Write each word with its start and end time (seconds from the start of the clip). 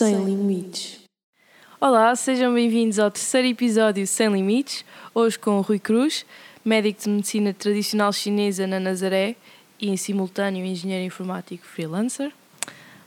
Sem 0.00 0.24
Limites. 0.24 0.98
Olá, 1.78 2.16
sejam 2.16 2.54
bem-vindos 2.54 2.98
ao 2.98 3.10
terceiro 3.10 3.46
episódio 3.46 4.06
Sem 4.06 4.32
Limites, 4.32 4.82
hoje 5.14 5.38
com 5.38 5.58
o 5.58 5.60
Rui 5.60 5.78
Cruz, 5.78 6.24
médico 6.64 7.02
de 7.02 7.10
medicina 7.10 7.52
tradicional 7.52 8.10
chinesa 8.10 8.66
na 8.66 8.80
Nazaré 8.80 9.36
e 9.78 9.90
em 9.90 9.98
simultâneo 9.98 10.64
engenheiro 10.64 11.04
informático 11.04 11.66
freelancer. 11.66 12.32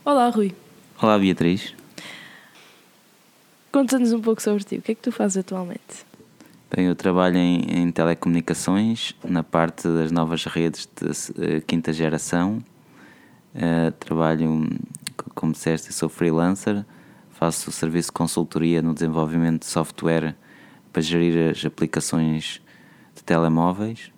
Olá, 0.06 0.30
Rui. 0.30 0.54
Olá, 1.02 1.18
Beatriz. 1.18 1.74
Conta-nos 3.72 4.14
um 4.14 4.22
pouco 4.22 4.40
sobre 4.40 4.64
ti. 4.64 4.76
O 4.76 4.82
que 4.84 4.92
é 4.92 4.96
que 4.96 5.02
tu 5.02 5.12
fazes 5.12 5.38
atualmente? 5.38 6.06
Bem, 6.70 6.86
eu 6.86 6.96
trabalho 6.96 7.38
em, 7.38 7.62
em 7.72 7.92
telecomunicações, 7.92 9.16
na 9.24 9.42
parte 9.42 9.88
das 9.88 10.12
novas 10.12 10.46
redes 10.46 10.88
de 10.96 11.10
uh, 11.10 11.62
quinta 11.66 11.92
geração. 11.92 12.64
Uh, 13.56 13.92
trabalho, 14.00 14.68
como 15.36 15.52
disseste, 15.52 15.94
sou 15.94 16.10
freelancer, 16.10 16.84
faço 17.32 17.72
serviço 17.72 18.08
de 18.08 18.14
consultoria 18.14 18.82
no 18.82 18.94
desenvolvimento 18.94 19.62
de 19.62 19.68
software 19.68 20.36
para 20.92 21.02
gerir 21.02 21.52
as 21.52 21.64
aplicações 21.64 22.62
de 23.16 23.24
telemóveis 23.24 24.12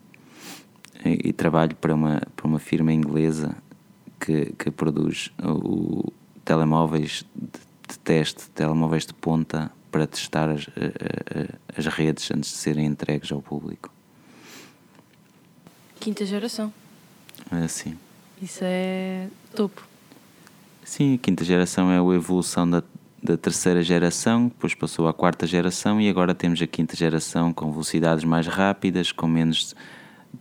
e, 1.04 1.30
e 1.30 1.34
trabalho 1.34 1.76
para 1.76 1.94
uma, 1.94 2.22
para 2.36 2.48
uma 2.48 2.60
firma 2.60 2.94
inglesa 2.94 3.56
que, 4.20 4.54
que 4.58 4.72
produz 4.72 5.32
o, 5.44 6.12
telemóveis 6.46 7.26
de, 7.36 7.60
de 7.90 8.00
teste, 8.00 8.50
telemóveis 8.52 9.06
de 9.06 9.14
ponta 9.14 9.72
para 9.92 10.06
testar 10.06 10.50
as, 10.50 10.68
as 11.76 11.86
redes 11.88 12.30
antes 12.32 12.52
de 12.52 12.58
serem 12.58 12.86
entregues 12.86 13.32
ao 13.32 13.42
público. 13.42 13.92
Quinta 16.00 16.26
geração. 16.26 16.72
É, 17.52 17.68
sim. 17.68 17.98
Isso 18.46 18.60
é 18.62 19.28
topo. 19.56 19.84
Sim, 20.84 21.16
a 21.16 21.18
quinta 21.18 21.44
geração 21.44 21.92
é 21.92 21.98
a 21.98 22.16
evolução 22.16 22.70
da, 22.70 22.84
da 23.22 23.36
terceira 23.36 23.82
geração, 23.82 24.50
depois 24.50 24.76
passou 24.76 25.08
à 25.08 25.14
quarta 25.16 25.48
geração 25.48 26.00
e 26.00 26.08
agora 26.08 26.36
temos 26.36 26.62
a 26.62 26.68
quinta 26.68 26.96
geração 26.96 27.52
com 27.52 27.72
velocidades 27.72 28.24
mais 28.24 28.46
rápidas, 28.46 29.12
com 29.12 29.26
menos 29.26 29.76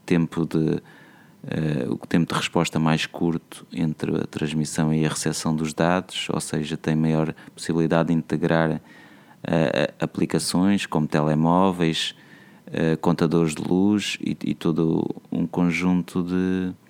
tempo 0.05 0.45
de 0.45 0.59
uh, 0.59 1.93
o 1.93 2.07
tempo 2.07 2.31
de 2.31 2.39
resposta 2.39 2.79
mais 2.79 3.07
curto 3.07 3.67
entre 3.73 4.15
a 4.15 4.27
transmissão 4.27 4.93
e 4.93 5.07
a 5.07 5.09
recepção 5.09 5.57
dos 5.57 5.73
dados, 5.73 6.29
ou 6.31 6.41
seja, 6.43 6.77
tem 6.77 6.95
maior 6.95 7.35
possibilidade 7.55 8.09
de 8.09 8.15
integrar 8.15 8.71
uh, 8.73 8.81
aplicações 9.99 10.85
como 10.85 11.07
telemóveis, 11.07 12.15
uh, 12.69 12.99
contadores 12.99 13.55
de 13.55 13.63
luz 13.63 14.19
e, 14.21 14.37
e, 14.45 14.55
todo 14.55 15.09
um 15.33 15.47
conjunto 15.47 16.23
de 16.23 16.84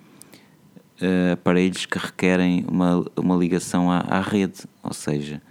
aparelhos 1.32 1.86
que 1.86 1.98
requerem 1.98 2.64
uma, 2.68 3.04
uma 3.16 3.36
ligação 3.36 3.90
à, 3.90 3.98
à 3.98 4.20
rede, 4.20 4.60
ou 4.82 4.92
seja, 4.92 5.42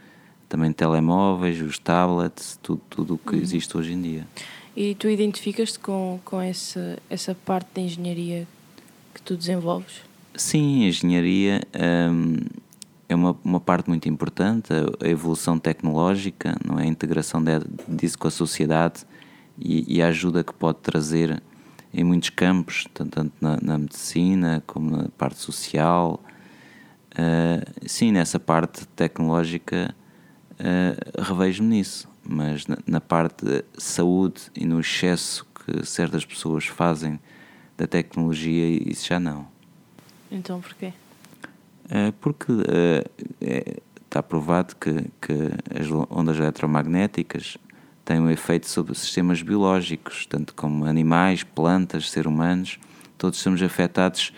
também 0.47 0.71
telemóveis, 0.71 1.61
os 1.61 1.79
tablets, 1.79 2.59
tudo, 2.61 2.81
tudo 2.89 3.15
o 3.15 3.17
que 3.17 3.35
uhum. 3.35 3.41
existe 3.41 3.75
hoje 3.77 3.93
em 3.93 4.01
dia. 4.01 4.27
E 4.75 4.95
tu 4.95 5.07
identificas-te 5.07 5.79
com, 5.79 6.19
com 6.25 6.41
essa, 6.41 6.97
essa 7.09 7.35
parte 7.35 7.67
da 7.75 7.81
engenharia 7.81 8.47
que 9.13 9.21
tu 9.21 9.37
desenvolves? 9.37 10.01
Sim, 10.35 10.85
a 10.85 10.87
engenharia 10.87 11.61
hum, 12.11 12.37
é 13.07 13.15
uma, 13.15 13.37
uma 13.43 13.59
parte 13.59 13.87
muito 13.87 14.09
importante, 14.09 14.69
a, 14.73 15.07
evolução 15.07 15.59
tecnológica, 15.59 16.57
não 16.65 16.79
é? 16.79 16.83
a 16.83 16.87
integração 16.87 17.43
de, 17.43 17.51
disso 17.87 18.17
com 18.17 18.27
a 18.27 18.31
sociedade 18.31 19.05
e, 19.59 19.97
e, 19.97 20.01
a 20.01 20.07
ajuda 20.07 20.43
que 20.43 20.53
pode 20.53 20.79
trazer 20.79 21.41
em 21.93 22.03
muitos 22.03 22.29
campos, 22.29 22.87
tanto, 22.93 23.31
na, 23.39 23.59
na 23.61 23.77
medicina 23.77 24.63
como 24.65 24.89
na 24.97 25.09
parte 25.17 25.39
social. 25.39 26.23
Uh, 27.11 27.87
sim, 27.87 28.11
nessa 28.11 28.39
parte 28.39 28.87
tecnológica 28.87 29.93
uh, 30.53 31.21
revejo-me 31.21 31.69
nisso, 31.69 32.09
mas 32.23 32.65
na, 32.65 32.77
na 32.87 32.99
parte 32.99 33.45
de 33.45 33.63
saúde 33.77 34.41
e 34.55 34.65
no 34.65 34.79
excesso 34.79 35.45
que 35.53 35.85
certas 35.85 36.25
pessoas 36.25 36.65
fazem 36.65 37.19
da 37.77 37.85
tecnologia, 37.85 38.67
isso 38.89 39.07
já 39.07 39.19
não. 39.19 39.47
Então 40.31 40.59
porquê? 40.59 40.91
É 41.89 42.11
porque 42.11 42.51
é, 43.41 43.79
está 44.13 44.23
provado 44.23 44.75
que, 44.75 44.93
que 45.21 45.33
as 45.79 45.87
ondas 46.09 46.37
eletromagnéticas 46.37 47.57
têm 48.05 48.19
um 48.19 48.29
efeito 48.29 48.67
sobre 48.67 48.93
sistemas 48.95 49.41
biológicos, 49.41 50.25
tanto 50.25 50.53
como 50.53 50.85
animais, 50.85 51.43
plantas, 51.43 52.09
seres 52.09 52.31
humanos, 52.31 52.79
todos 53.17 53.39
somos 53.39 53.61
afetados 53.61 54.33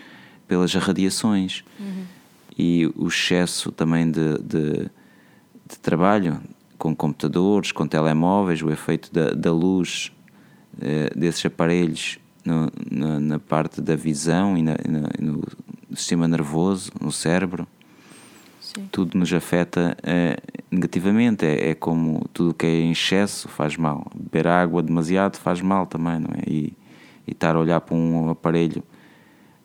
pelas 0.46 0.72
radiações. 0.74 1.64
Uhum. 1.78 2.04
E 2.58 2.86
o 2.96 3.08
excesso 3.08 3.70
também 3.70 4.10
de, 4.10 4.38
de, 4.38 4.72
de, 5.68 5.78
trabalho 5.82 6.40
com 6.78 6.94
computadores, 6.94 7.72
com 7.72 7.86
telemóveis, 7.86 8.62
o 8.62 8.70
efeito 8.70 9.12
da, 9.12 9.30
da 9.30 9.52
luz 9.52 10.10
eh, 10.80 11.10
desses 11.14 11.44
aparelhos 11.44 12.18
no, 12.44 12.70
na, 12.90 13.20
na, 13.20 13.38
parte 13.38 13.80
da 13.80 13.96
visão 13.96 14.56
e 14.56 14.62
na, 14.62 14.72
na, 14.88 15.08
no 15.20 15.42
sistema 15.94 16.26
nervoso, 16.28 16.90
no 17.00 17.12
cérebro. 17.12 17.66
Sim. 18.76 18.88
Tudo 18.92 19.18
nos 19.18 19.32
afeta 19.32 19.96
é, 20.02 20.36
negativamente. 20.70 21.46
É, 21.46 21.70
é, 21.70 21.74
como 21.74 22.28
tudo 22.32 22.52
que 22.52 22.66
é 22.66 22.80
em 22.80 22.92
excesso 22.92 23.48
faz 23.48 23.76
mal. 23.76 24.06
Beber 24.14 24.46
água 24.46 24.82
demasiado 24.82 25.38
faz 25.38 25.62
mal 25.62 25.86
também, 25.86 26.20
não 26.20 26.30
é? 26.34 26.42
E, 26.46 26.72
e 27.26 27.32
estar 27.32 27.56
a 27.56 27.58
olhar 27.58 27.80
para 27.80 27.96
um 27.96 28.28
aparelho 28.28 28.82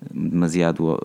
demasiado, 0.09 0.97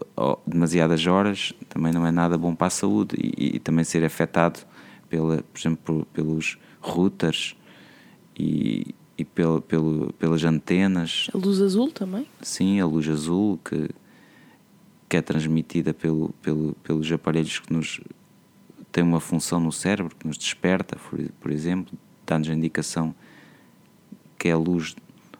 demasiadas 0.47 1.07
horas 1.07 1.53
também 1.69 1.93
não 1.93 2.07
é 2.07 2.13
nada 2.13 2.39
bom 2.39 2.55
para 2.55 2.69
a 2.69 2.71
saúde. 2.71 3.17
E, 3.19 3.57
e 3.57 3.59
também 3.59 3.85
ser 3.85 4.05
afetado, 4.05 4.61
pela, 5.09 5.43
por 5.43 5.59
exemplo, 5.59 6.07
pelos 6.13 6.59
routers 6.81 7.57
e, 8.39 8.95
e 9.19 9.25
pelo, 9.25 9.61
pelo, 9.61 10.13
pelas 10.13 10.45
antenas. 10.45 11.29
A 11.35 11.39
luz 11.39 11.61
azul 11.61 11.91
também? 11.91 12.25
Sim, 12.41 12.81
a 12.81 12.87
luz 12.87 13.09
azul 13.09 13.59
que, 13.65 13.91
que 15.09 15.17
é 15.17 15.23
transmitida 15.23 15.95
pelo, 15.95 16.31
pelo, 16.43 16.75
pelos 16.83 17.11
aparelhos 17.13 17.59
que 17.59 17.73
nos 17.73 18.01
tem 18.91 19.05
uma 19.05 19.21
função 19.21 19.61
no 19.61 19.71
cérebro, 19.71 20.15
que 20.17 20.27
nos 20.27 20.39
desperta, 20.39 20.97
por, 20.97 21.21
por 21.41 21.51
exemplo, 21.51 21.97
dá-nos 22.27 22.49
a 22.49 22.55
indicação 22.55 23.15
que 24.39 24.49
é 24.49 24.53
a 24.53 24.57
luz, 24.57 24.97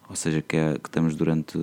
ou 0.09 0.17
seja, 0.17 0.43
que, 0.43 0.57
é, 0.57 0.75
que 0.75 0.89
estamos 0.89 1.15
durante 1.15 1.59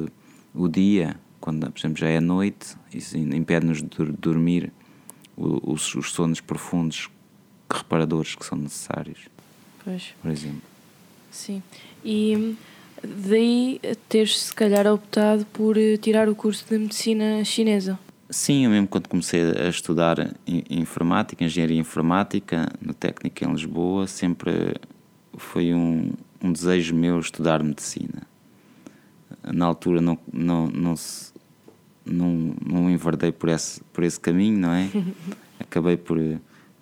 o 0.53 0.67
dia, 0.67 1.15
quando, 1.39 1.71
por 1.71 1.79
exemplo, 1.79 1.97
já 1.97 2.07
é 2.07 2.19
noite, 2.19 2.75
isso 2.93 3.17
impede-nos 3.17 3.81
de 3.81 4.11
dormir 4.17 4.71
os, 5.35 5.95
os 5.95 6.11
sonos 6.11 6.39
profundos 6.41 7.09
reparadores 7.69 8.35
que 8.35 8.45
são 8.45 8.57
necessários. 8.57 9.27
Pois. 9.83 10.13
Por 10.21 10.31
exemplo. 10.31 10.61
Sim. 11.31 11.61
E 12.05 12.55
daí 13.03 13.79
teres 14.07 14.39
se 14.39 14.53
calhar 14.53 14.87
optado 14.87 15.45
por 15.47 15.77
eh, 15.77 15.97
tirar 15.97 16.29
o 16.29 16.35
curso 16.35 16.65
de 16.69 16.77
medicina 16.77 17.43
chinesa. 17.43 17.99
Sim, 18.29 18.65
eu 18.65 18.71
mesmo 18.71 18.87
quando 18.87 19.07
comecei 19.07 19.41
a 19.41 19.69
estudar 19.69 20.33
informática, 20.69 21.43
engenharia 21.43 21.79
informática, 21.79 22.67
no 22.81 22.93
técnico 22.93 23.43
em 23.43 23.51
Lisboa, 23.51 24.07
sempre 24.07 24.75
foi 25.37 25.73
um, 25.73 26.11
um 26.41 26.51
desejo 26.51 26.95
meu 26.95 27.19
estudar 27.19 27.61
medicina. 27.61 28.23
Na 29.43 29.65
altura 29.65 30.01
não, 30.01 30.17
não, 30.31 30.67
não, 30.67 30.95
não, 32.05 32.55
não 32.65 32.89
enverdei 32.89 33.31
por 33.31 33.49
esse, 33.49 33.81
por 33.93 34.03
esse 34.03 34.19
caminho, 34.19 34.57
não 34.57 34.71
é? 34.71 34.89
Acabei 35.59 35.97
por 35.97 36.17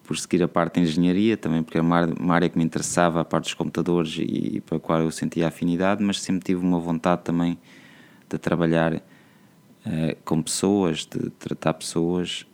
por 0.03 0.17
seguir 0.17 0.43
a 0.43 0.47
parte 0.47 0.75
de 0.75 0.87
engenharia, 0.87 1.37
também 1.37 1.63
porque 1.63 1.77
era 1.77 1.85
uma 1.85 2.33
área 2.33 2.49
que 2.49 2.57
me 2.57 2.63
interessava, 2.63 3.21
a 3.21 3.25
parte 3.25 3.45
dos 3.45 3.53
computadores 3.53 4.17
e, 4.17 4.57
e 4.57 4.61
para 4.61 4.77
a 4.77 4.79
qual 4.79 4.99
eu 5.01 5.11
sentia 5.11 5.47
afinidade, 5.47 6.03
mas 6.03 6.21
sempre 6.21 6.43
tive 6.43 6.61
uma 6.61 6.79
vontade 6.79 7.21
também 7.23 7.57
de 8.29 8.37
trabalhar 8.37 8.95
uh, 8.95 9.01
com 10.25 10.41
pessoas, 10.41 11.05
de 11.05 11.29
tratar 11.31 11.73
pessoas 11.73 12.45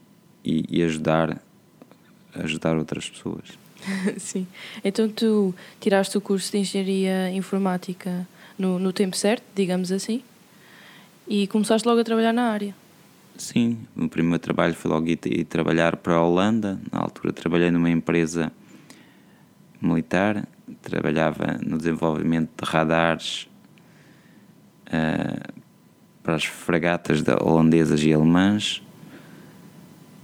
e, 0.44 0.66
e 0.70 0.84
ajudar, 0.84 1.42
ajudar 2.34 2.78
outras 2.78 3.10
pessoas. 3.10 3.58
Sim. 4.18 4.48
Então 4.84 5.08
tu 5.10 5.54
tiraste 5.80 6.18
o 6.18 6.22
curso 6.22 6.52
de 6.52 6.60
Engenharia 6.60 7.32
Informática 7.32 8.28
no, 8.58 8.80
no 8.80 8.92
tempo 8.92 9.16
certo, 9.16 9.44
digamos 9.56 9.92
assim, 9.92 10.24
e 11.28 11.48
começaste 11.48 11.88
logo 11.88 12.02
a 12.02 12.04
trabalhar 12.04 12.34
na 12.34 12.50
área. 12.50 12.76
Sim, 13.38 13.78
o 13.96 14.10
primeiro 14.10 14.40
trabalho 14.40 14.74
foi 14.74 14.90
logo 14.90 15.08
ir, 15.08 15.20
ir 15.26 15.44
trabalhar 15.44 15.96
para 15.98 16.16
a 16.16 16.24
Holanda. 16.24 16.80
Na 16.92 17.00
altura 17.00 17.32
trabalhei 17.32 17.70
numa 17.70 17.90
empresa 17.90 18.52
militar, 19.80 20.48
trabalhava 20.82 21.60
no 21.64 21.78
desenvolvimento 21.78 22.50
de 22.58 22.70
radares 22.70 23.48
uh, 24.88 25.54
para 26.24 26.36
as 26.36 26.46
fragatas 26.46 27.24
holandesas 27.40 28.04
e 28.04 28.12
alemãs. 28.12 28.82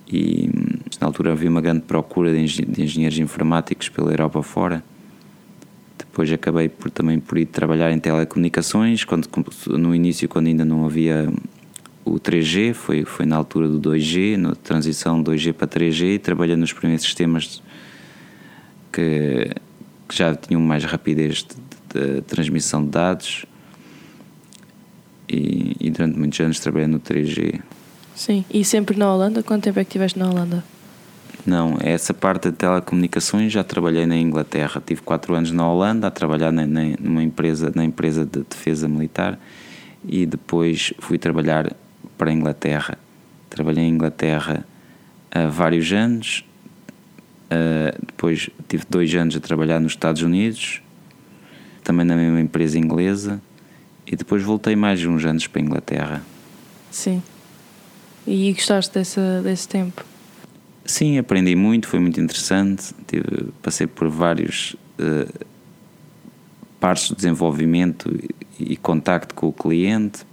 E 0.07 0.50
na 1.00 1.07
altura 1.07 1.33
havia 1.33 1.50
uma 1.50 1.62
grande 1.62 1.81
procura 1.81 2.31
de, 2.31 2.39
engen 2.39 2.65
de 2.65 2.83
engenheiros 2.83 3.19
informáticos 3.19 3.89
pela 3.89 4.12
Europa 4.12 4.42
fora. 4.42 4.83
Depois 6.00 6.31
acabei 6.31 6.68
por, 6.68 6.89
também 6.89 7.19
por 7.19 7.38
ir 7.38 7.45
trabalhar 7.45 7.92
em 7.92 8.00
telecomunicações, 8.00 9.04
quando, 9.04 9.30
no 9.68 9.94
início, 9.94 10.27
quando 10.27 10.48
ainda 10.48 10.65
não 10.65 10.86
havia 10.86 11.31
o 12.05 12.19
3G, 12.19 12.73
foi, 12.73 13.05
foi 13.05 13.25
na 13.25 13.35
altura 13.35 13.67
do 13.67 13.91
2G, 13.91 14.38
na 14.38 14.55
transição 14.55 15.23
2G 15.23 15.53
para 15.53 15.67
3G, 15.67 16.15
e 16.15 16.19
trabalhando 16.19 16.61
nos 16.61 16.73
primeiros 16.73 17.03
sistemas 17.05 17.61
que, 18.91 19.51
que 20.07 20.15
já 20.15 20.35
tinham 20.35 20.61
mais 20.61 20.83
rapidez 20.83 21.44
de, 21.44 21.55
de, 22.00 22.15
de 22.15 22.21
transmissão 22.21 22.83
de 22.83 22.89
dados 22.89 23.45
e, 25.27 25.75
e, 25.79 25.89
durante 25.89 26.17
muitos 26.17 26.39
anos 26.39 26.59
trabalhei 26.59 26.88
no 26.88 27.00
3G. 27.00 27.61
Sim, 28.15 28.45
e 28.51 28.63
sempre 28.63 28.97
na 28.97 29.11
Holanda? 29.11 29.41
Quanto 29.41 29.63
tempo 29.63 29.79
é 29.79 29.83
que 29.83 29.89
estiveste 29.89 30.19
na 30.19 30.29
Holanda? 30.29 30.63
Não, 31.45 31.77
essa 31.81 32.13
parte 32.13 32.51
de 32.51 32.55
telecomunicações 32.55 33.51
já 33.51 33.63
trabalhei 33.63 34.05
na 34.05 34.15
Inglaterra. 34.15 34.81
Tive 34.85 35.01
quatro 35.01 35.33
anos 35.33 35.51
na 35.51 35.67
Holanda 35.67 36.07
a 36.07 36.11
trabalhar 36.11 36.51
na, 36.51 36.65
na, 36.65 36.81
numa 37.00 37.23
empresa, 37.23 37.71
na 37.75 37.83
empresa 37.83 38.25
de 38.25 38.44
defesa 38.44 38.88
militar 38.88 39.38
e 40.07 40.25
depois 40.25 40.94
fui 41.00 41.17
trabalhar 41.17 41.75
para 42.18 42.30
a 42.30 42.33
Inglaterra. 42.33 42.98
Trabalhei 43.50 43.83
em 43.83 43.89
Inglaterra 43.89 44.65
há 45.31 45.48
vários 45.48 45.92
anos, 45.92 46.45
uh, 47.51 48.06
depois 48.06 48.50
tive 48.68 48.86
dois 48.89 49.13
anos 49.15 49.36
a 49.36 49.39
trabalhar 49.39 49.80
nos 49.80 49.94
Estados 49.94 50.21
Unidos, 50.21 50.81
também 51.83 52.06
na 52.06 52.15
mesma 52.15 52.39
empresa 52.39 52.77
inglesa, 52.77 53.42
e 54.06 54.15
depois 54.15 54.44
voltei 54.44 54.75
mais 54.75 55.04
uns 55.06 55.24
anos 55.25 55.48
para 55.48 55.62
a 55.62 55.65
Inglaterra. 55.65 56.21
Sim. 56.92 57.21
E 58.25 58.54
gostaste 58.54 58.94
dessa, 58.94 59.42
desse 59.42 59.68
tempo? 59.68 60.04
Sim, 60.86 61.18
aprendi 61.18 61.56
muito, 61.56 61.88
foi 61.88 62.00
muito 62.00 62.19
interessante. 62.19 62.94
Tive, 63.07 63.51
passei 63.62 63.88
por 63.88 64.10
vários 64.10 64.75
uh, 65.00 65.45
partes 66.80 67.07
de 67.07 67.15
desenvolvimento 67.15 68.13
e, 68.60 68.74
e 68.74 68.77
contacto 68.77 69.33
com 69.33 69.48
o 69.48 69.54
cliente, 69.54 70.25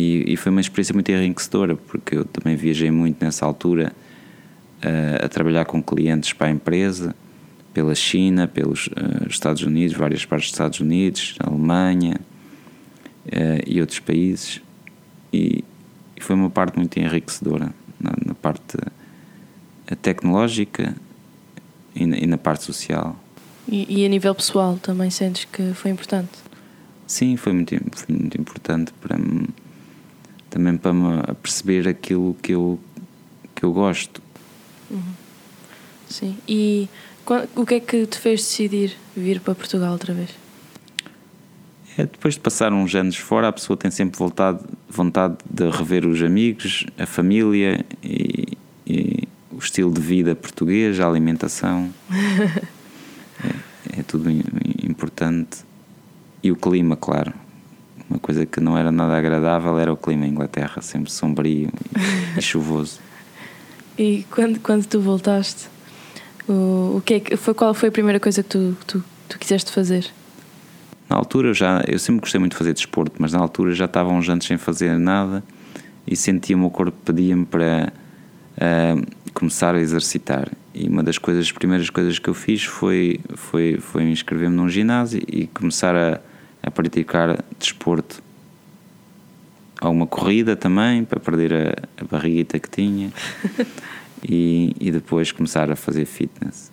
e, 0.00 0.32
e, 0.32 0.36
foi 0.36 0.50
uma 0.50 0.62
experiência 0.62 0.94
muito 0.94 1.12
enriquecedora, 1.12 1.76
porque 1.76 2.16
eu 2.16 2.24
também 2.24 2.56
viajei 2.56 2.90
muito 2.90 3.22
nessa 3.22 3.44
altura 3.44 3.92
uh, 4.82 5.24
a 5.24 5.28
trabalhar 5.28 5.66
com 5.66 5.82
clientes 5.82 6.32
para 6.32 6.46
a 6.46 6.50
empresa, 6.50 7.14
pela 7.74 7.94
China, 7.94 8.48
pelos 8.48 8.86
uh, 8.86 9.28
Estados 9.28 9.62
Unidos, 9.62 9.94
várias 9.94 10.24
partes 10.24 10.48
dos 10.48 10.54
Estados 10.54 10.80
Unidos, 10.80 11.34
Alemanha 11.38 12.18
uh, 13.26 13.62
e 13.66 13.78
outros 13.78 13.98
países. 13.98 14.62
E, 15.30 15.62
e, 16.16 16.20
foi 16.22 16.34
uma 16.34 16.48
parte 16.48 16.78
muito 16.78 16.98
enriquecedora 16.98 17.70
na, 18.00 18.12
na 18.24 18.34
parte 18.34 18.78
tecnológica 20.00 20.96
e 21.94 22.06
na, 22.06 22.16
e 22.16 22.26
na 22.26 22.38
parte 22.38 22.64
social. 22.64 23.22
E, 23.68 24.00
e, 24.00 24.06
a 24.06 24.08
nível 24.08 24.34
pessoal 24.34 24.78
também 24.78 25.10
sentes 25.10 25.44
que 25.44 25.74
foi 25.74 25.90
importante? 25.90 26.30
Sim, 27.06 27.36
foi 27.36 27.52
muito, 27.52 27.74
foi 27.92 28.16
muito 28.16 28.40
importante 28.40 28.92
para 29.00 29.18
mim 29.18 29.48
também 30.50 30.76
para 30.76 30.92
me 30.92 31.22
perceber 31.40 31.88
aquilo 31.88 32.36
que 32.42 32.52
eu, 32.52 32.78
que 33.54 33.64
eu 33.64 33.72
gosto. 33.72 34.20
Uhum. 34.90 35.14
Sim. 36.08 36.36
E 36.46 36.88
o 37.54 37.64
que 37.64 37.74
é 37.74 37.80
que 37.80 38.06
te 38.06 38.18
fez 38.18 38.40
decidir 38.40 38.96
vir 39.16 39.40
para 39.40 39.54
Portugal 39.54 39.92
outra 39.92 40.12
vez? 40.12 40.30
É, 41.96 42.02
depois 42.02 42.34
de 42.34 42.40
passar 42.40 42.72
uns 42.72 42.94
anos 42.94 43.16
fora, 43.16 43.48
a 43.48 43.52
pessoa 43.52 43.76
tem 43.76 43.90
sempre 43.90 44.18
vontade, 44.18 44.60
vontade 44.88 45.36
de 45.48 45.68
rever 45.70 46.06
os 46.06 46.22
amigos, 46.22 46.84
a 46.98 47.06
família 47.06 47.84
e, 48.02 48.56
e 48.86 49.28
o 49.52 49.58
estilo 49.58 49.92
de 49.92 50.00
vida 50.00 50.34
português, 50.34 50.98
a 50.98 51.06
alimentação. 51.06 51.90
é, 53.44 54.00
é 54.00 54.02
tudo 54.02 54.30
importante. 54.30 55.58
E 56.42 56.50
o 56.50 56.56
clima, 56.56 56.96
claro. 56.96 57.34
Uma 58.10 58.18
coisa 58.18 58.44
que 58.44 58.60
não 58.60 58.76
era 58.76 58.90
nada 58.90 59.16
agradável 59.16 59.78
era 59.78 59.92
o 59.92 59.96
clima 59.96 60.26
em 60.26 60.30
Inglaterra, 60.30 60.82
sempre 60.82 61.12
sombrio 61.12 61.70
e, 62.36 62.42
chuvoso. 62.42 62.98
E 63.96 64.26
quando, 64.28 64.58
quando 64.58 64.84
tu 64.84 65.00
voltaste, 65.00 65.68
o, 66.48 66.96
o 66.96 67.02
que, 67.04 67.14
é 67.14 67.20
que 67.20 67.36
foi, 67.36 67.54
qual 67.54 67.72
foi 67.72 67.88
a 67.88 67.92
primeira 67.92 68.18
coisa 68.18 68.42
que 68.42 68.48
tu, 68.48 68.76
tu, 68.84 69.04
tu 69.28 69.38
quiseste 69.38 69.70
fazer? 69.70 70.10
Na 71.08 71.16
altura 71.16 71.54
já, 71.54 71.84
eu 71.86 72.00
sempre 72.00 72.22
gostei 72.22 72.40
muito 72.40 72.52
de 72.52 72.58
fazer 72.58 72.72
desporto, 72.72 73.14
mas 73.20 73.32
na 73.32 73.38
altura 73.38 73.72
já 73.74 73.84
estava 73.84 74.10
uns 74.10 74.28
anos 74.28 74.44
sem 74.44 74.58
fazer 74.58 74.98
nada 74.98 75.44
e 76.04 76.16
sentia 76.16 76.56
o 76.56 76.58
meu 76.58 76.70
corpo 76.70 76.96
pedia-me 77.04 77.46
para 77.46 77.92
uh, 78.56 79.06
começar 79.32 79.76
a 79.76 79.80
exercitar. 79.80 80.48
E 80.74 80.88
uma 80.88 81.02
das 81.02 81.18
coisas, 81.18 81.46
as 81.46 81.52
primeiras 81.52 81.90
coisas 81.90 82.18
que 82.18 82.28
eu 82.28 82.34
fiz 82.34 82.64
foi, 82.64 83.20
foi, 83.34 83.78
foi 83.80 84.02
inscrever-me 84.04 84.56
num 84.56 84.68
ginásio 84.68 85.22
e 85.28 85.46
começar 85.46 85.94
a, 85.94 86.20
a 86.62 86.70
praticar 86.70 87.42
desporto. 87.58 88.22
Alguma 89.80 90.06
corrida 90.06 90.54
também, 90.56 91.04
para 91.04 91.18
perder 91.18 91.52
a, 91.54 92.02
a 92.02 92.04
barriguita 92.04 92.58
que 92.58 92.68
tinha. 92.68 93.12
e, 94.22 94.74
e 94.78 94.90
depois 94.90 95.32
começar 95.32 95.70
a 95.70 95.76
fazer 95.76 96.04
fitness. 96.04 96.70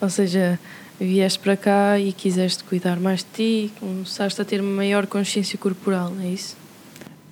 Ou 0.00 0.08
seja, 0.08 0.58
vieste 0.98 1.38
para 1.38 1.56
cá 1.56 1.98
e 1.98 2.12
quiseste 2.12 2.64
cuidar 2.64 2.98
mais 2.98 3.20
de 3.20 3.26
ti, 3.68 3.72
começaste 3.78 4.40
a 4.40 4.44
ter 4.44 4.62
maior 4.62 5.06
consciência 5.06 5.58
corporal, 5.58 6.12
é 6.20 6.28
isso? 6.28 6.56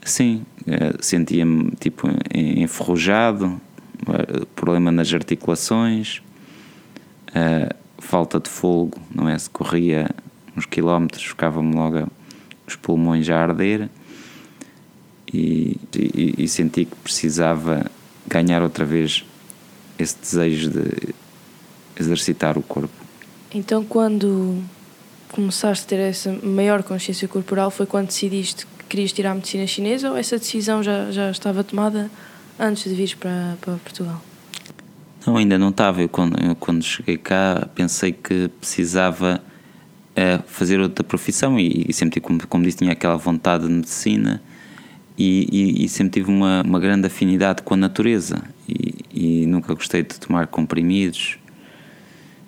Sim, 0.04 0.44
eh, 0.66 0.94
sentia-me 1.00 1.72
tipo 1.72 2.08
enferrujado, 2.34 3.60
eh, 4.08 4.46
problema 4.54 4.90
nas 4.90 5.12
articulações, 5.12 6.22
eh, 7.34 7.74
falta 7.98 8.40
de 8.40 8.48
fogo, 8.48 8.98
não 9.14 9.28
é? 9.28 9.38
Se 9.38 9.50
corria 9.50 10.08
uns 10.58 10.66
quilómetros, 10.66 11.24
ficava-me 11.24 11.74
logo 11.74 12.06
os 12.66 12.76
pulmões 12.76 13.28
a 13.30 13.38
arder 13.38 13.88
e, 15.32 15.76
e, 15.94 16.34
e, 16.38 16.48
senti 16.48 16.84
que 16.84 16.96
precisava 16.96 17.90
ganhar 18.26 18.62
outra 18.62 18.84
vez 18.84 19.24
esse 19.98 20.16
desejo 20.20 20.70
de 20.70 21.14
exercitar 21.98 22.58
o 22.58 22.62
corpo. 22.62 22.92
Então, 23.54 23.84
quando 23.84 24.62
começaste 25.32 25.84
a 25.84 25.88
ter 25.88 25.98
essa 26.00 26.32
maior 26.42 26.82
consciência 26.82 27.26
corporal, 27.28 27.70
foi 27.70 27.86
quando 27.86 28.06
decidiste 28.06 28.66
que 28.66 28.84
querias 28.88 29.12
tirar 29.12 29.32
a 29.32 29.34
medicina 29.34 29.66
chinesa 29.66 30.10
ou 30.10 30.16
essa 30.16 30.38
decisão 30.38 30.82
já, 30.82 31.10
já 31.10 31.30
estava 31.30 31.64
tomada 31.64 32.10
antes 32.58 32.84
de 32.84 32.94
vir 32.94 33.16
para, 33.16 33.56
para 33.60 33.74
Portugal? 33.76 34.22
Não, 35.26 35.36
ainda 35.36 35.58
não 35.58 35.68
estava. 35.68 36.00
Eu 36.00 36.08
quando, 36.08 36.42
eu, 36.42 36.54
quando 36.54 36.82
cheguei 36.82 37.18
cá, 37.18 37.68
pensei 37.74 38.12
que 38.12 38.48
precisava 38.60 39.42
a 40.18 40.42
fazer 40.46 40.80
outra 40.80 41.04
profissão 41.04 41.58
e, 41.58 41.86
e 41.88 41.92
sempre, 41.92 42.20
como, 42.20 42.44
como 42.48 42.64
disse, 42.64 42.78
tinha 42.78 42.92
aquela 42.92 43.16
vontade 43.16 43.66
de 43.66 43.72
medicina 43.72 44.42
e, 45.16 45.48
e, 45.50 45.84
e 45.84 45.88
sempre 45.88 46.20
tive 46.20 46.30
uma, 46.30 46.62
uma 46.62 46.80
grande 46.80 47.06
afinidade 47.06 47.62
com 47.62 47.74
a 47.74 47.76
natureza 47.76 48.42
e, 48.68 49.46
nunca 49.46 49.74
gostei 49.74 50.02
de 50.02 50.18
tomar 50.20 50.46
comprimidos 50.46 51.38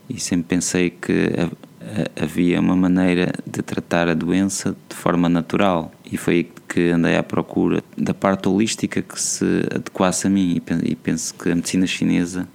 e 0.08 0.20
sempre 0.20 0.46
pensei 0.56 0.90
que 0.90 1.30
a, 1.36 1.44
a, 1.46 2.24
havia 2.24 2.60
uma 2.60 2.76
maneira 2.76 3.32
de 3.46 3.62
tratar 3.62 4.08
a 4.08 4.14
doença 4.14 4.76
de 4.88 4.94
forma 4.94 5.28
natural 5.28 5.92
e 6.10 6.16
foi 6.16 6.50
que 6.68 6.90
andei 6.90 7.16
à 7.16 7.22
procura 7.22 7.82
da 7.96 8.14
parte 8.14 8.48
holística 8.48 9.02
que 9.02 9.20
se 9.20 9.44
adequasse 9.74 10.26
a 10.26 10.30
mim 10.30 10.60
e 10.84 10.94
penso 10.94 11.34
que 11.34 11.50
a 11.50 11.54
medicina 11.54 11.86
chinesa 11.86 12.46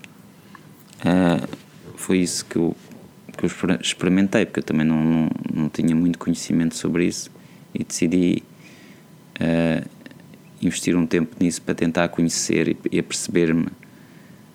uh, 1.01 1.47
foi 1.97 2.19
isso 2.19 2.45
que 2.45 2.57
eu 2.57 2.75
que 3.47 3.65
eu 3.65 3.77
experimentei, 3.81 4.45
porque 4.45 4.59
eu 4.59 4.63
também 4.63 4.85
não, 4.85 5.03
não, 5.03 5.29
não 5.53 5.69
tinha 5.69 5.95
muito 5.95 6.19
conhecimento 6.19 6.75
sobre 6.75 7.05
isso 7.05 7.31
e 7.73 7.83
decidi 7.83 8.43
uh, 9.39 9.87
investir 10.61 10.95
um 10.95 11.05
tempo 11.05 11.35
nisso 11.39 11.61
para 11.61 11.75
tentar 11.75 12.07
conhecer 12.09 12.69
e, 12.69 12.77
e 12.91 13.01
perceber-me 13.01 13.67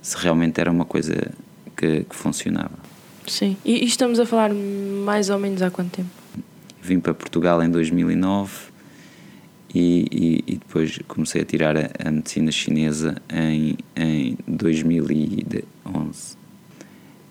se 0.01 0.17
realmente 0.17 0.61
era 0.61 0.71
uma 0.71 0.85
coisa 0.85 1.33
que, 1.77 2.05
que, 2.05 2.17
funcionava. 2.17 2.79
Sim, 3.27 3.57
e, 3.65 3.85
e 3.85 3.87
estamos 3.87 4.19
a 4.19 4.27
falar 4.27 4.53
mais 4.53 5.31
ou 5.31 5.39
menos 5.39 5.63
há 5.63 5.71
quanto 5.71 5.91
tempo? 5.91 6.11
Vim 6.83 6.99
para 6.99 7.13
Portugal 7.13 7.63
em 7.63 7.71
2009 7.71 8.71
e, 9.75 10.07
e, 10.11 10.45
e, 10.55 10.57
depois 10.57 10.99
comecei 11.07 11.43
a 11.43 11.45
tirar 11.45 11.77
a, 11.77 11.91
a 12.05 12.11
medicina 12.11 12.51
chinesa 12.51 13.17
em, 13.29 13.77
em 13.95 14.37
2011. 14.49 16.40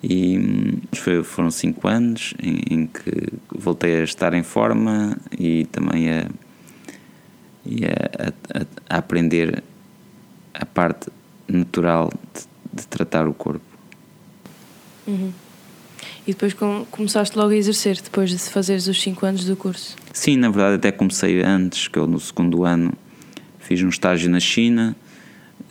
E 0.01 0.37
hum, 0.37 0.77
foi, 0.93 1.23
foram 1.23 1.51
cinco 1.51 1.87
anos 1.87 2.33
em, 2.41 2.61
em, 2.73 2.87
que 2.87 3.33
voltei 3.51 3.99
a 3.99 4.03
estar 4.03 4.33
em 4.33 4.43
forma 4.43 5.17
e 5.37 5.65
também 5.65 6.09
a, 6.09 6.27
e 7.65 7.85
a, 7.85 8.59
a, 8.59 8.95
a 8.95 8.97
aprender 8.97 9.61
a 10.53 10.65
parte 10.65 11.09
natural 11.47 12.11
de, 12.33 12.81
de 12.81 12.87
tratar 12.87 13.27
o 13.27 13.33
corpo. 13.33 13.65
Uhum. 15.05 15.33
E 16.25 16.31
depois 16.31 16.53
com, 16.53 16.85
começaste 16.91 17.37
logo 17.37 17.51
a 17.51 17.55
exercer, 17.55 17.99
depois 18.01 18.29
de 18.29 18.37
fazeres 18.37 18.87
os 18.87 19.01
cinco 19.01 19.25
anos 19.25 19.45
do 19.45 19.55
curso? 19.55 19.95
Sim, 20.13 20.37
na 20.37 20.49
verdade 20.49 20.75
até 20.75 20.91
comecei 20.91 21.41
antes, 21.41 21.87
que 21.87 21.97
eu 21.97 22.05
no 22.05 22.19
segundo 22.19 22.63
ano 22.63 22.93
fiz 23.57 23.81
um 23.81 23.89
estágio 23.89 24.29
na 24.29 24.39
China, 24.39 24.95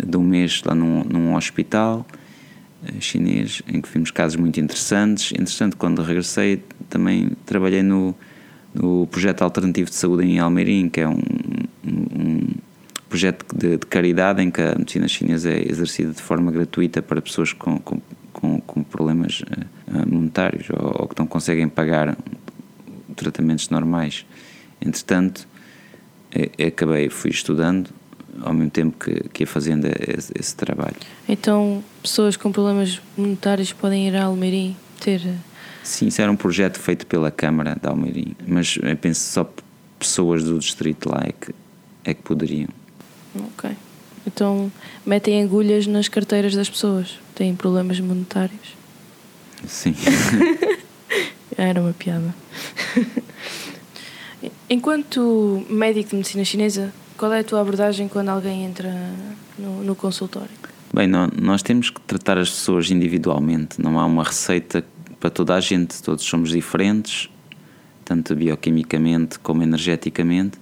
de 0.05 0.17
um 0.17 0.23
mês 0.23 0.63
lá 0.65 0.75
num, 0.75 1.05
num 1.05 1.35
hospital, 1.35 2.07
chinês, 3.01 3.63
em 3.67 3.81
que 3.81 3.89
vimos 3.89 4.11
casos 4.11 4.37
muito 4.37 4.59
interessantes. 4.61 5.33
Interessante, 5.33 5.77
quando 5.77 6.03
regressei, 6.03 6.63
também 6.89 7.31
trabalhei 7.45 7.83
no, 7.83 8.15
no 8.75 9.07
projeto 9.07 9.43
alternativo 9.43 9.91
de 9.91 9.97
saúde 9.97 10.25
em 10.25 10.39
Almeirim, 10.39 10.89
que 10.89 11.01
é 11.01 11.09
um, 11.09 11.21
um 11.85 12.41
projeto 13.09 13.45
de, 13.55 13.77
de, 13.77 13.87
caridade 13.87 14.43
em 14.43 14.51
que 14.51 14.61
a 14.61 14.75
medicina 14.77 15.09
chinesa 15.09 15.51
é 15.51 15.71
exercida 15.71 16.13
de 16.13 16.23
forma 16.23 16.53
gratuita 16.53 17.01
para 17.01 17.23
pessoas 17.23 17.53
com, 17.53 17.79
com, 17.79 18.01
com, 18.33 18.61
com 18.61 18.83
problemas 18.83 19.41
uh, 19.41 20.09
monetários 20.09 20.69
ou, 20.71 21.03
ou, 21.03 21.09
que 21.09 21.19
não 21.19 21.27
conseguem 21.27 21.69
pagar 21.69 22.17
tratamentos 23.17 23.69
normais. 23.71 24.27
Entretanto, 24.81 25.49
acabei, 26.65 27.09
fui 27.09 27.31
estudando 27.31 27.91
ao 28.43 28.53
mesmo 28.53 28.71
tempo 28.71 28.97
que, 28.99 29.29
que 29.31 29.43
ia 29.43 29.47
fazendo 29.47 29.87
esse, 29.87 30.33
esse, 30.39 30.55
trabalho. 30.55 30.97
Então, 31.29 31.83
pessoas 32.03 32.37
com 32.37 32.51
problemas 32.53 33.01
monetários 33.17 33.73
podem 33.73 34.09
ir 34.09 34.17
a 34.17 34.25
Almeirim 34.25 34.77
ter. 35.01 35.23
Sim, 35.83 36.09
isso 36.09 36.21
era 36.21 36.31
um 36.31 36.37
projeto 36.37 36.79
feito 36.79 37.07
pela 37.07 37.31
Câmara 37.31 37.77
de 37.81 37.89
Almeirim, 37.89 38.35
mas 38.47 38.79
eu 38.83 38.97
penso 38.97 39.21
só 39.21 39.51
pessoas 39.99 40.45
do 40.45 40.59
distrito 40.59 41.09
lá 41.09 41.23
é 41.27 41.33
que, 41.33 41.55
é 42.05 42.15
que 42.15 42.23
poderiam. 42.23 42.69
Ok. 43.35 43.71
Então, 44.27 44.71
metem 45.07 45.43
agulhas 45.43 45.87
nas 45.87 46.09
carteiras 46.09 46.55
das 46.55 46.69
pessoas, 46.69 47.19
têm 47.35 47.55
problemas 47.57 47.99
monetários. 47.99 48.77
Sim. 49.67 49.95
Era 51.57 51.81
uma 51.81 51.93
piada. 51.93 52.35
Enquanto 54.71 55.67
médico 55.69 56.11
de 56.11 56.17
medicina 56.17 56.45
chinesa, 56.45 56.93
qual 57.19 57.33
é 57.33 57.41
a 57.41 57.45
tua 57.45 57.61
abordagem 57.61 58.09
quando 58.09 58.29
alguém 58.29 58.65
entra 58.65 58.95
no, 59.59 59.83
no 59.83 59.95
consultório? 59.97 60.49
Bem, 60.95 61.07
não, 61.07 61.29
nós 61.39 61.63
temos 61.63 61.91
que 61.91 62.01
tratar 62.01 62.39
as 62.39 62.49
pessoas 62.49 62.91
individualmente, 62.91 63.83
não 63.83 63.99
há 63.99 64.07
uma 64.07 64.23
receita 64.23 64.85
para 65.21 65.29
toda 65.29 65.55
a 65.55 65.61
gente, 65.61 66.01
todos 66.03 66.25
somos 66.25 66.51
diferentes, 66.51 67.29
tanto 68.05 68.35
bioquimicamente 68.35 69.39
como 69.41 69.63
energeticamente, 69.63 70.59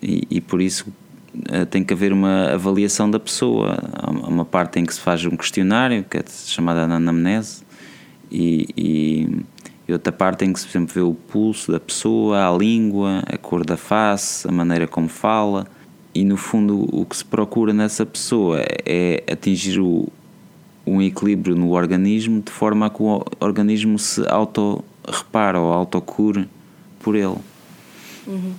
e, 0.00 0.26
e 0.30 0.40
por 0.40 0.62
isso 0.62 0.86
uh, 1.34 1.66
tem 1.66 1.84
que 1.84 1.92
haver 1.92 2.12
uma 2.12 2.52
avaliação 2.52 3.10
da 3.10 3.20
pessoa. 3.20 3.76
Há 3.92 4.10
uma 4.10 4.44
parte 4.44 4.78
em 4.78 4.86
que 4.86 4.94
se 4.94 5.00
faz 5.00 5.24
um 5.24 5.36
questionário, 5.36 6.04
que 6.08 6.16
é 6.16 6.24
chamada 6.46 6.82
anamnese, 6.82 7.62
e, 8.30 8.68
e, 8.74 9.44
e 9.86 9.92
outra 9.92 10.12
parte 10.12 10.44
em 10.44 10.52
que 10.52 10.60
se, 10.60 10.66
por 10.66 10.72
exemplo, 10.72 10.94
vê 10.94 11.00
o 11.00 11.14
pulso 11.14 11.72
da 11.72 11.80
pessoa, 11.80 12.48
a 12.48 12.56
língua, 12.56 13.22
a 13.26 13.36
cor 13.36 13.64
da 13.64 13.76
face, 13.76 14.46
a 14.48 14.52
maneira 14.52 14.86
como 14.86 15.08
fala, 15.08 15.66
e 16.14 16.24
no 16.24 16.36
fundo 16.36 16.88
o 16.94 17.04
que 17.04 17.16
se 17.16 17.24
procura 17.24 17.72
nessa 17.72 18.04
pessoa 18.04 18.62
é 18.84 19.22
atingir 19.30 19.80
o, 19.80 20.08
um 20.86 21.00
equilíbrio 21.00 21.54
no 21.54 21.70
organismo 21.70 22.40
de 22.42 22.52
forma 22.52 22.86
a 22.86 22.90
que 22.90 23.02
o 23.02 23.24
organismo 23.40 23.98
se 23.98 24.26
auto-repara 24.28 25.58
ou 25.58 25.72
autocure 25.72 26.48
por 27.00 27.14
ele. 27.14 27.36
Uhum. 28.26 28.54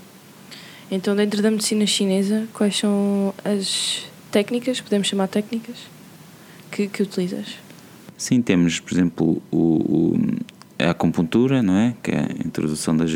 Então, 0.91 1.15
dentro 1.15 1.41
da 1.41 1.49
medicina 1.49 1.85
chinesa, 1.87 2.47
quais 2.53 2.77
são 2.77 3.33
as 3.43 4.05
técnicas, 4.31 4.81
podemos 4.81 5.07
chamar 5.07 5.27
técnicas, 5.27 5.77
que, 6.71 6.87
que 6.87 7.03
utilizas? 7.03 7.55
Sim, 8.17 8.41
temos, 8.41 8.79
por 8.79 8.93
exemplo, 8.93 9.41
o, 9.51 9.57
o, 9.57 10.19
a 10.83 10.91
acupuntura, 10.91 11.63
não 11.63 11.77
é? 11.77 11.95
Que 12.03 12.11
é 12.11 12.19
a 12.19 12.45
introdução 12.45 12.95
das, 12.95 13.11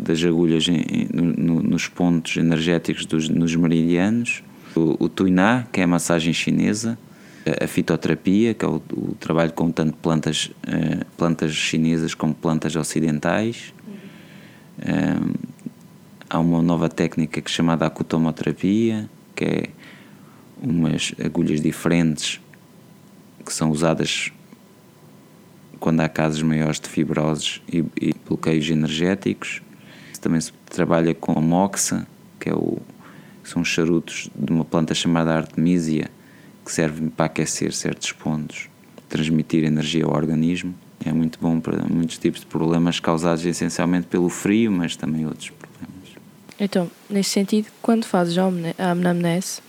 das 0.00 0.24
agulhas 0.24 0.66
em, 0.68 1.08
no, 1.12 1.62
nos 1.62 1.88
pontos 1.88 2.36
energéticos 2.36 3.06
dos, 3.06 3.28
nos 3.28 3.54
meridianos. 3.54 4.42
O, 4.74 5.04
o 5.04 5.08
tuiná, 5.08 5.66
que 5.72 5.80
é 5.80 5.84
a 5.84 5.86
massagem 5.86 6.32
chinesa. 6.32 6.98
A 7.60 7.66
fitoterapia, 7.66 8.54
que 8.54 8.64
é 8.64 8.68
o, 8.68 8.82
o 8.92 9.14
trabalho 9.18 9.52
com 9.52 9.70
tanto 9.70 9.94
plantas, 9.94 10.50
uh, 10.66 11.04
plantas 11.16 11.52
chinesas 11.52 12.14
como 12.14 12.34
plantas 12.34 12.74
ocidentais. 12.76 13.72
Uhum. 14.78 15.34
há 16.30 16.38
uma 16.38 16.62
nova 16.62 16.88
técnica 16.88 17.40
que 17.40 17.50
é 17.50 17.52
chamada 17.52 17.86
acutomoterapia, 17.86 19.08
que 19.36 19.44
é 19.44 19.64
umas 20.62 21.14
agulhas 21.22 21.60
diferentes 21.60 22.40
que 23.44 23.52
são 23.52 23.70
usadas 23.70 24.32
quando 25.82 25.98
há 25.98 26.08
casos 26.08 26.40
maiores 26.42 26.78
de 26.78 26.88
fibroses 26.88 27.60
e, 27.68 27.84
e 28.00 28.14
bloqueios 28.24 28.70
energéticos. 28.70 29.60
Também 30.20 30.40
se 30.40 30.52
trabalha 30.66 31.12
com 31.12 31.32
a 31.32 31.40
moxa, 31.40 32.06
que 32.38 32.48
é 32.48 32.54
o, 32.54 32.78
são 33.42 33.64
charutos 33.64 34.30
de 34.32 34.52
uma 34.52 34.64
planta 34.64 34.94
chamada 34.94 35.34
artemisia, 35.34 36.08
que 36.64 36.70
servem 36.70 37.08
para 37.08 37.26
aquecer 37.26 37.72
certos 37.72 38.12
pontos, 38.12 38.70
transmitir 39.08 39.64
energia 39.64 40.04
ao 40.04 40.14
organismo. 40.14 40.72
É 41.04 41.12
muito 41.12 41.40
bom 41.40 41.58
para 41.58 41.82
muitos 41.88 42.16
tipos 42.16 42.38
de 42.38 42.46
problemas 42.46 43.00
causados 43.00 43.44
essencialmente 43.44 44.06
pelo 44.06 44.28
frio, 44.28 44.70
mas 44.70 44.94
também 44.94 45.26
outros 45.26 45.50
problemas. 45.50 46.10
Então, 46.60 46.88
nesse 47.10 47.30
sentido, 47.30 47.66
quando 47.82 48.04
fazes 48.04 48.38
a 48.38 48.46
anamnese, 48.78 49.60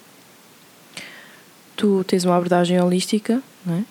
tu 1.75 2.03
tens 2.03 2.23
uma 2.23 2.35
abordagem 2.35 2.79
holística, 2.79 3.41
não 3.65 3.77
é? 3.77 3.83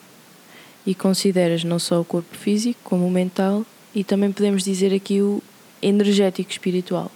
E 0.86 0.94
consideras 0.94 1.64
não 1.64 1.78
só 1.78 2.00
o 2.00 2.04
corpo 2.04 2.36
físico, 2.36 2.78
como 2.82 3.06
o 3.06 3.10
mental 3.10 3.64
e 3.94 4.02
também 4.02 4.32
podemos 4.32 4.64
dizer 4.64 4.92
aqui 4.94 5.20
o 5.20 5.42
energético 5.80 6.50
espiritual. 6.50 7.10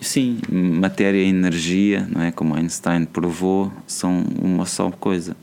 Sim, 0.00 0.38
matéria 0.50 1.22
e 1.22 1.28
energia, 1.28 2.08
não 2.10 2.22
é? 2.22 2.32
Como 2.32 2.54
Einstein 2.54 3.04
provou, 3.04 3.72
são 3.86 4.24
uma 4.40 4.66
só 4.66 4.90
coisa. 4.90 5.36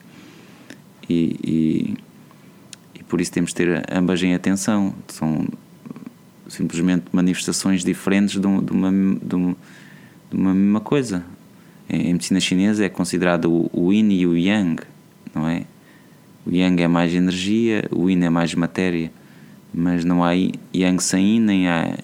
E, 1.10 1.40
e, 1.44 3.00
e 3.00 3.04
por 3.04 3.22
isso 3.22 3.32
temos 3.32 3.52
de 3.52 3.56
ter 3.56 3.86
ambas 3.90 4.22
em 4.22 4.34
atenção. 4.34 4.94
São 5.08 5.48
simplesmente 6.48 7.06
manifestações 7.12 7.84
diferentes 7.84 8.40
de, 8.40 8.46
uma, 8.46 8.62
de, 8.62 8.72
uma, 8.74 9.56
de 10.30 10.38
uma 10.38 10.54
mesma 10.54 10.82
coisa. 10.82 11.24
Em 11.90 12.14
medicina 12.14 12.40
chinesa 12.40 12.86
é 12.86 12.90
considerado 12.90 13.70
o 13.74 13.94
yin 13.94 14.12
e 14.12 14.28
o 14.28 14.38
yang, 14.38 14.82
não 15.34 15.48
é? 15.48 15.64
O 16.50 16.56
Yang 16.56 16.82
é 16.82 16.88
mais 16.88 17.14
energia, 17.14 17.88
o 17.92 18.10
Yin 18.10 18.24
é 18.24 18.30
mais 18.30 18.56
matéria, 18.56 19.12
mas 19.72 20.04
não 20.04 20.24
há 20.24 20.32
Yang 20.74 21.04
sem 21.04 21.24
Yin, 21.24 21.40
nem 21.42 21.70
há 21.70 21.96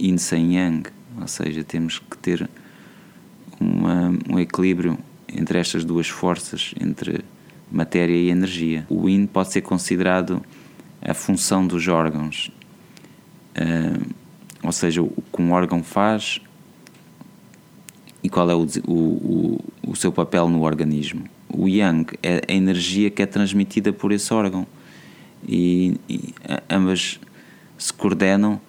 Yin 0.00 0.18
sem 0.18 0.56
Yang. 0.56 0.90
Ou 1.20 1.28
seja, 1.28 1.62
temos 1.62 2.00
que 2.00 2.18
ter 2.18 2.50
uma, 3.60 4.12
um 4.28 4.40
equilíbrio 4.40 4.98
entre 5.32 5.60
estas 5.60 5.84
duas 5.84 6.08
forças, 6.08 6.74
entre 6.80 7.24
matéria 7.70 8.16
e 8.16 8.28
energia. 8.28 8.84
O 8.90 9.08
Yin 9.08 9.24
pode 9.24 9.52
ser 9.52 9.60
considerado 9.60 10.42
a 11.00 11.14
função 11.14 11.64
dos 11.64 11.86
órgãos, 11.86 12.50
uh, 13.56 14.14
ou 14.64 14.72
seja, 14.72 15.00
o 15.00 15.22
que 15.32 15.40
um 15.40 15.52
órgão 15.52 15.80
faz 15.80 16.40
e 18.20 18.28
qual 18.28 18.50
é 18.50 18.54
o, 18.56 18.66
o, 18.84 18.92
o, 18.92 19.90
o 19.90 19.94
seu 19.94 20.10
papel 20.10 20.48
no 20.48 20.62
organismo 20.62 21.24
o 21.52 21.68
yang 21.68 22.06
é 22.22 22.42
a 22.48 22.52
energia 22.52 23.10
que 23.10 23.22
é 23.22 23.26
transmitida 23.26 23.92
por 23.92 24.12
esse 24.12 24.32
órgão 24.32 24.66
e, 25.46 25.96
e 26.08 26.34
ambas 26.70 27.20
se 27.76 27.92
coordenam 27.92 28.60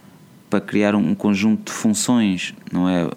para 0.50 0.62
criar 0.62 0.96
um 0.96 1.16
conjunto 1.16 1.72
de 1.72 1.72
funções, 1.72 2.54
não 2.72 2.88
é? 2.88 3.10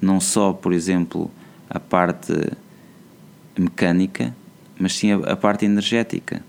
Não 0.00 0.20
só, 0.20 0.52
por 0.52 0.72
exemplo, 0.72 1.30
a 1.68 1.80
parte 1.80 2.32
mecânica, 3.58 4.34
mas 4.78 4.94
sim 4.94 5.12
a, 5.12 5.32
a 5.32 5.36
parte 5.36 5.64
energética. 5.64 6.42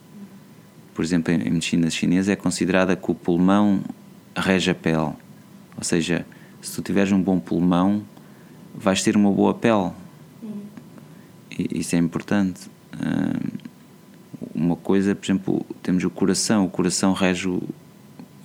Por 0.93 1.03
exemplo, 1.03 1.33
em, 1.33 1.37
medicina 1.49 1.89
chinesa 1.89 2.33
é 2.33 2.35
considerada 2.35 2.95
que 2.95 3.09
o 3.09 3.15
pulmão 3.15 3.81
rege 4.35 4.71
a 4.71 4.75
pele, 4.75 5.13
ou 5.75 5.83
seja, 5.83 6.25
se 6.61 6.75
tu 6.75 6.81
tiveres 6.81 7.11
um 7.11 7.21
bom 7.21 7.39
pulmão, 7.39 8.03
vais 8.75 9.01
ter 9.01 9.15
uma 9.15 9.31
boa 9.31 9.53
pele 9.53 9.91
isso 11.71 11.95
é 11.95 11.99
importante. 11.99 12.69
Uma 14.53 14.75
coisa, 14.75 15.15
por 15.15 15.25
exemplo, 15.25 15.65
temos 15.81 16.03
o 16.03 16.09
coração, 16.09 16.65
o 16.65 16.69
coração 16.69 17.13
rege 17.13 17.47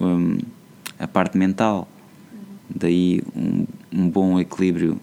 um, 0.00 0.38
a 0.98 1.06
parte 1.06 1.36
mental. 1.36 1.88
Daí 2.68 3.22
um, 3.34 3.66
um 3.92 4.08
bom 4.08 4.40
equilíbrio 4.40 5.00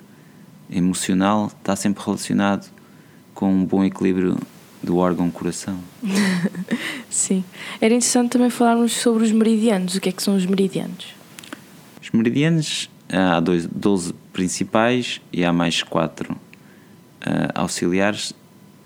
emocional 0.69 1.47
está 1.47 1.75
sempre 1.75 2.03
relacionado 2.03 2.71
com 3.33 3.53
um 3.53 3.65
bom 3.65 3.83
equilíbrio 3.83 4.37
do 4.81 4.97
órgão 4.97 5.29
coração. 5.29 5.79
Sim. 7.09 7.43
Era 7.79 7.93
interessante 7.93 8.31
também 8.31 8.49
falarmos 8.49 8.93
sobre 8.93 9.23
os 9.23 9.31
meridianos. 9.31 9.95
O 9.95 10.01
que 10.01 10.09
é 10.09 10.11
que 10.11 10.23
são 10.23 10.35
os 10.35 10.45
meridianos? 10.45 11.13
Os 12.01 12.09
meridianos, 12.11 12.89
há 13.09 13.39
dois, 13.39 13.67
12 13.67 14.13
principais 14.33 15.21
e 15.31 15.43
há 15.43 15.53
mais 15.53 15.83
quatro 15.83 16.35
uh, 17.21 17.51
auxiliares 17.55 18.33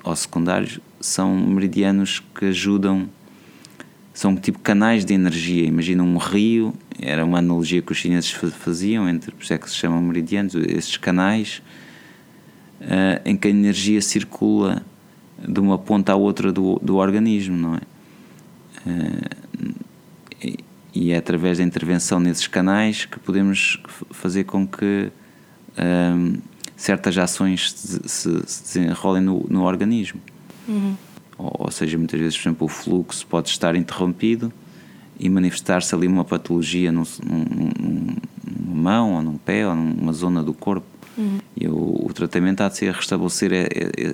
ou 0.04 0.16
secundários 0.16 0.80
são 1.00 1.36
meridianos 1.36 2.24
que 2.34 2.46
ajudam, 2.46 3.10
são 4.14 4.36
tipo 4.36 4.60
canais 4.60 5.04
de 5.04 5.14
energia. 5.14 5.66
Imagina 5.66 6.04
um 6.04 6.18
rio, 6.18 6.74
era 7.00 7.26
uma 7.26 7.40
analogia 7.40 7.82
que 7.82 7.92
os 7.92 7.98
chineses 7.98 8.32
faziam, 8.32 9.10
entre, 9.10 9.32
por 9.32 9.44
isso 9.44 9.54
é 9.54 9.58
que 9.58 9.70
se 9.70 9.76
chamam 9.76 10.02
meridianos, 10.02 10.56
esses 10.56 10.98
canais 10.98 11.62
uh, 12.82 13.22
em 13.26 13.36
que 13.36 13.48
a 13.48 13.52
energia 13.52 14.02
circula 14.02 14.84
de 15.38 15.60
uma 15.60 15.78
ponta 15.78 16.14
à 16.14 16.16
outra 16.16 16.52
do, 16.52 16.80
do 16.80 16.96
organismo, 16.96 17.58
não 17.58 17.76
é? 17.76 17.82
Uh, 18.88 19.46
e, 20.94 21.12
é 21.12 21.18
através 21.18 21.58
da 21.58 21.64
intervenção 21.64 22.20
nesses 22.20 22.48
canais 22.48 23.06
que 23.06 23.20
podemos 23.20 23.82
fazer 24.12 24.46
com 24.46 24.66
que 24.66 25.12
certas 26.76 27.18
ações 27.18 27.72
se, 27.72 28.00
se, 28.08 28.44
se 28.46 28.64
desenrolem 28.64 29.22
no, 29.22 29.46
no 29.50 29.64
organismo. 29.64 30.20
Uhum. 30.68 30.96
Ou, 31.38 31.56
ou 31.60 31.72
seja, 31.72 31.98
muitas 31.98 32.20
vezes, 32.20 32.38
por 32.38 32.50
exemplo, 32.50 32.66
o 32.66 32.70
fluxo 32.70 33.26
pode 33.28 33.50
estar 33.50 33.76
interrompido 33.76 34.52
e 35.20 35.30
manifestar-se 35.30 35.94
ali 35.96 36.08
uma 36.08 36.26
patologia 36.26 36.92
num, 36.92 37.04
num, 37.24 38.16
numa 38.46 38.76
mão 38.76 39.14
ou 39.14 39.22
num 39.22 39.38
pé 39.38 39.68
ou 39.68 39.76
numa 39.76 40.14
zona 40.14 40.44
do 40.44 40.54
corpo. 40.54 40.86
Uhum. 41.18 41.40
E 41.56 41.68
o, 41.68 42.08
o, 42.08 42.14
tratamento 42.14 42.62
há 42.62 42.70
de 42.70 42.78
ser 42.78 42.94
restabelecer 42.94 43.52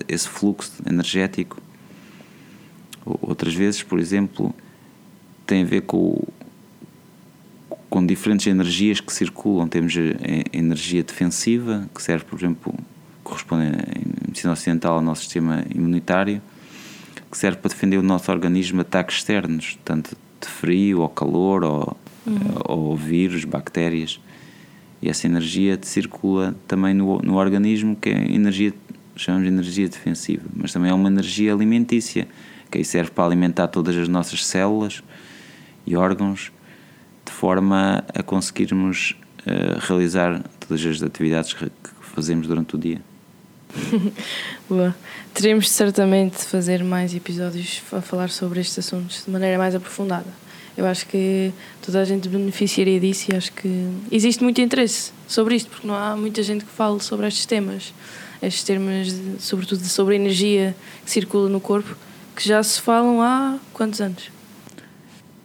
esse 0.08 0.28
fluxo 0.28 0.72
energético. 0.88 1.58
Outras 3.04 3.54
vezes, 3.56 3.82
por 3.82 4.00
exemplo, 4.00 4.54
tem 5.48 5.64
a 5.64 5.66
ver 5.66 5.82
com, 5.82 6.24
com 7.92 8.06
diferentes 8.06 8.48
energias 8.48 9.02
que 9.02 9.12
circulam. 9.12 9.68
Temos 9.68 9.94
a 9.98 10.58
energia 10.58 11.04
defensiva, 11.04 11.90
que 11.94 12.02
serve, 12.02 12.24
por 12.24 12.40
exemplo, 12.40 12.74
corresponde 13.22 13.66
em 13.66 14.28
medicina 14.28 14.54
ocidental 14.54 14.96
ao 14.96 15.02
nosso 15.02 15.24
sistema 15.24 15.66
imunitário, 15.76 16.42
que 17.30 17.38
serve 17.38 17.58
para 17.58 17.68
defender 17.68 17.98
o 17.98 18.02
nosso 18.02 18.32
organismo 18.32 18.78
de 18.78 18.82
ataques 18.82 19.18
externos, 19.18 19.78
tanto 19.84 20.16
de 20.40 20.48
frio 20.48 21.02
ou 21.02 21.10
calor 21.10 21.66
ou, 21.66 21.98
uhum. 22.26 22.36
ou 22.64 22.96
vírus, 22.96 23.44
bactérias. 23.44 24.22
E 25.02 25.10
essa 25.10 25.28
energia 25.28 25.78
circula 25.82 26.56
também 26.70 26.94
no, 26.94 27.20
no 27.20 27.36
organismo, 27.36 27.98
que 27.98 28.10
é 28.10 28.32
energia, 28.34 28.74
chamamos 29.18 29.50
de 29.50 29.54
energia 29.54 29.90
defensiva, 29.90 30.44
mas 30.56 30.72
também 30.72 30.92
é 30.92 30.94
uma 30.94 31.10
energia 31.10 31.54
alimentícia, 31.54 32.26
que 32.72 32.78
aí 32.78 32.86
serve 32.86 33.12
para 33.12 33.26
alimentar 33.26 33.68
todas 33.68 33.98
as 33.98 34.08
nossas 34.08 34.46
células 34.46 35.04
e 35.86 35.94
órgãos, 35.98 36.54
de 37.32 37.38
forma 37.38 38.04
a 38.14 38.22
conseguirmos 38.22 39.16
uh, 39.48 39.80
realizar 39.80 40.44
todas 40.60 40.86
as 40.86 41.02
atividades 41.02 41.54
que 41.54 41.72
fazemos 42.02 42.46
durante 42.46 42.76
o 42.76 42.78
dia. 42.78 43.02
Boa. 44.68 44.94
Teremos 45.34 45.70
certamente 45.70 46.40
de 46.40 46.44
fazer 46.44 46.84
mais 46.84 47.16
episódios 47.16 47.82
a 47.94 48.02
falar 48.02 48.30
sobre 48.30 48.60
estes 48.60 48.80
assuntos 48.80 49.24
de 49.26 49.32
maneira 49.32 49.58
mais 49.58 49.74
aprofundada. 49.74 50.28
Eu 50.78 50.86
acho 50.86 51.08
que 51.08 51.54
toda 51.82 52.02
a 52.02 52.06
gente 52.06 52.28
beneficiaria 52.28 53.00
disso 53.00 53.32
e 53.32 53.36
acho 53.36 53.52
que 53.54 53.90
existe 54.12 54.44
muito 54.44 54.60
interesse 54.60 55.12
sobre 55.28 55.56
isto, 55.56 55.70
porque 55.70 55.88
não 55.88 55.96
há 55.96 56.16
muita 56.18 56.44
gente 56.44 56.66
que 56.66 56.72
fale 56.72 57.00
sobre 57.00 57.28
estes 57.28 57.46
temas, 57.46 57.94
estes 58.42 58.64
termos, 58.64 59.14
de, 59.14 59.42
sobretudo 59.42 59.84
sobre 59.86 60.16
a 60.16 60.18
energia 60.18 60.76
que 61.06 61.12
circula 61.12 61.50
no 61.50 61.62
corpo, 61.62 61.96
que 62.36 62.46
já 62.46 62.62
se 62.62 62.82
falam 62.82 63.22
há 63.22 63.58
quantos 63.74 64.02
anos? 64.02 64.41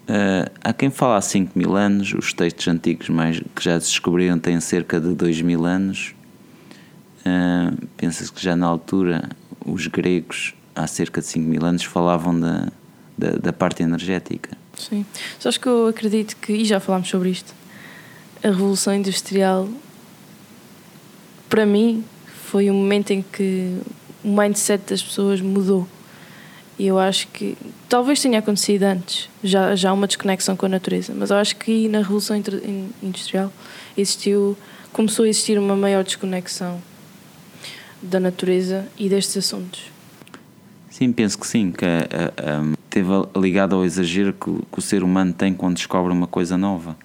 Uh, 0.09 0.49
há 0.63 0.73
quem 0.73 0.89
fala 0.89 1.17
há 1.17 1.21
5 1.21 1.59
mil 1.59 1.75
anos, 1.75 2.15
os 2.15 2.33
textos 2.33 2.69
antigos 2.69 3.09
mais, 3.09 3.41
que 3.41 3.63
já 3.63 3.81
se 3.81 3.89
descobriram 3.89 4.39
têm 4.39 4.61
cerca 4.61 5.01
de 5.01 5.13
2 5.15 5.43
mil 5.43 5.65
anos. 5.65 6.15
Uh, 7.21 7.87
Pensa-se 7.97 8.33
que 8.33 8.41
já 8.41 8.55
na 8.55 8.67
altura 8.67 9.29
os 9.65 9.89
gregos, 9.89 10.55
há 10.75 10.87
cerca 10.87 11.21
de 11.21 11.27
5 11.27 11.49
mil 11.49 11.65
anos, 11.65 11.83
falavam 11.83 12.39
da, 12.39 12.69
da, 13.19 13.31
da 13.31 13.53
parte 13.53 13.83
energética. 13.83 14.57
Sim. 14.77 15.05
Só 15.41 15.49
acho 15.49 15.59
que 15.59 15.67
eu 15.67 15.89
acredito 15.89 16.37
que, 16.37 16.53
e 16.53 16.65
já 16.65 16.79
falámos 16.79 17.09
sobre 17.09 17.31
isto, 17.31 17.53
a 18.45 18.49
Revolução 18.49 18.95
Industrial, 18.95 19.69
para 21.49 21.67
mim, 21.67 22.05
foi 22.45 22.71
um 22.71 22.75
momento 22.75 23.11
em 23.11 23.23
que 23.23 23.77
o 24.23 24.29
mindset 24.29 24.85
das 24.89 25.03
pessoas 25.03 25.41
mudou. 25.41 25.89
E 26.79 26.87
eu 26.87 26.99
acho 26.99 27.29
que 27.29 27.57
talvez 27.89 28.21
tenha 28.21 28.39
acontecido 28.39 28.83
antes, 28.83 29.31
já, 29.43 29.75
já 29.75 29.93
uma 29.93 30.07
desconexão 30.07 30.57
com 30.57 30.67
a 30.67 30.69
natureza, 30.69 31.15
mas 31.17 31.31
eu 31.31 31.37
acho 31.37 31.57
que 31.57 31.89
na 31.89 31.99
Revolução 31.99 32.37
Industrial 33.03 33.51
existiu, 33.97 34.57
começou 34.93 35.25
a 35.25 35.29
existir 35.29 35.59
uma 35.59 35.75
maior 35.75 36.05
desconexão 36.05 36.81
da 38.03 38.21
natureza 38.21 38.87
e 38.99 39.09
destes 39.09 39.39
assuntos. 39.39 39.91
Sim, 40.91 41.13
penso 41.13 41.39
que 41.39 41.47
sim, 41.47 41.73
que 41.73 41.85
a, 41.85 41.89
a, 41.89 42.61
a, 42.61 42.77
teve 42.89 43.11
ligado 43.37 43.75
ao 43.75 43.85
exagero 43.85 44.33
que, 44.33 44.51
que, 44.51 44.79
o 44.79 44.81
ser 44.83 45.03
humano 45.03 45.33
tem 45.33 45.53
quando 45.53 45.77
descobre 45.77 46.13
uma 46.13 46.27
coisa 46.27 46.57
nova. 46.57 46.97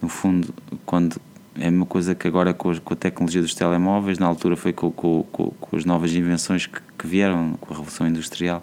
No 0.00 0.08
fundo, 0.08 0.52
quando 0.84 1.20
é 1.56 1.68
uma 1.68 1.86
coisa 1.86 2.14
que 2.14 2.26
agora 2.26 2.52
com 2.52 2.70
a, 2.70 2.80
com 2.80 2.94
tecnologia 2.96 3.40
dos 3.40 3.54
telemóveis, 3.54 4.18
na 4.18 4.26
altura 4.26 4.56
foi 4.56 4.72
com, 4.72 4.90
com, 4.90 5.22
com 5.22 5.76
as 5.76 5.84
novas 5.84 6.12
invenções 6.12 6.66
que, 6.66 6.80
que, 6.98 7.06
vieram 7.06 7.56
com 7.60 7.72
a 7.72 7.76
Revolução 7.76 8.08
Industrial. 8.08 8.62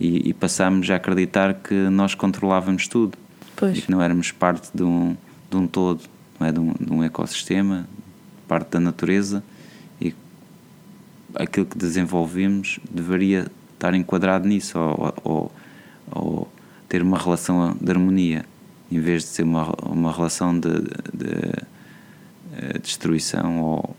E, 0.00 0.30
e 0.30 0.34
passámos 0.34 0.90
a 0.90 0.96
acreditar 0.96 1.54
que 1.54 1.74
nós 1.74 2.14
controlávamos 2.14 2.88
tudo. 2.88 3.18
Pois. 3.54 3.78
E 3.78 3.82
que 3.82 3.90
não 3.90 4.00
éramos 4.00 4.32
parte 4.32 4.70
de 4.74 4.82
um, 4.82 5.14
de 5.50 5.56
um 5.56 5.66
todo, 5.66 6.02
não 6.38 6.46
é? 6.46 6.52
de, 6.52 6.58
um, 6.58 6.72
de 6.72 6.92
um 6.92 7.04
ecossistema, 7.04 7.86
parte 8.48 8.70
da 8.70 8.80
natureza. 8.80 9.44
E 10.00 10.14
aquilo 11.34 11.66
que 11.66 11.76
desenvolvemos 11.76 12.80
deveria 12.90 13.46
estar 13.74 13.94
enquadrado 13.94 14.48
nisso 14.48 14.78
ou, 14.78 15.14
ou, 15.22 15.52
ou 16.10 16.52
ter 16.88 17.02
uma 17.02 17.18
relação 17.18 17.76
de 17.80 17.90
harmonia 17.90 18.44
em 18.90 18.98
vez 18.98 19.22
de 19.22 19.28
ser 19.28 19.42
uma, 19.44 19.72
uma 19.84 20.12
relação 20.12 20.58
de, 20.58 20.68
de, 20.68 21.26
de 21.26 21.52
eh, 22.56 22.78
destruição 22.82 23.60
ou, 23.62 23.96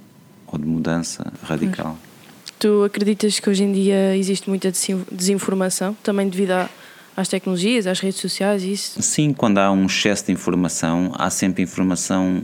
ou, 0.48 0.60
de 0.60 0.66
mudança 0.66 1.32
radical. 1.44 1.98
Tu 2.62 2.84
acreditas 2.84 3.40
que 3.40 3.50
hoje 3.50 3.64
em 3.64 3.72
dia 3.72 4.16
existe 4.16 4.48
muita 4.48 4.72
desinformação, 5.12 5.98
também 6.04 6.30
devido 6.30 6.52
às 7.18 7.28
tecnologias, 7.28 7.88
às 7.88 8.00
redes 8.00 8.22
sociais 8.22 8.62
isso? 8.62 9.02
Sim, 9.02 9.34
quando 9.34 9.58
há 9.58 9.72
um 9.72 9.88
excesso 9.88 10.28
de 10.28 10.32
informação, 10.32 11.12
há 11.16 11.32
sempre 11.32 11.64
informação 11.64 12.44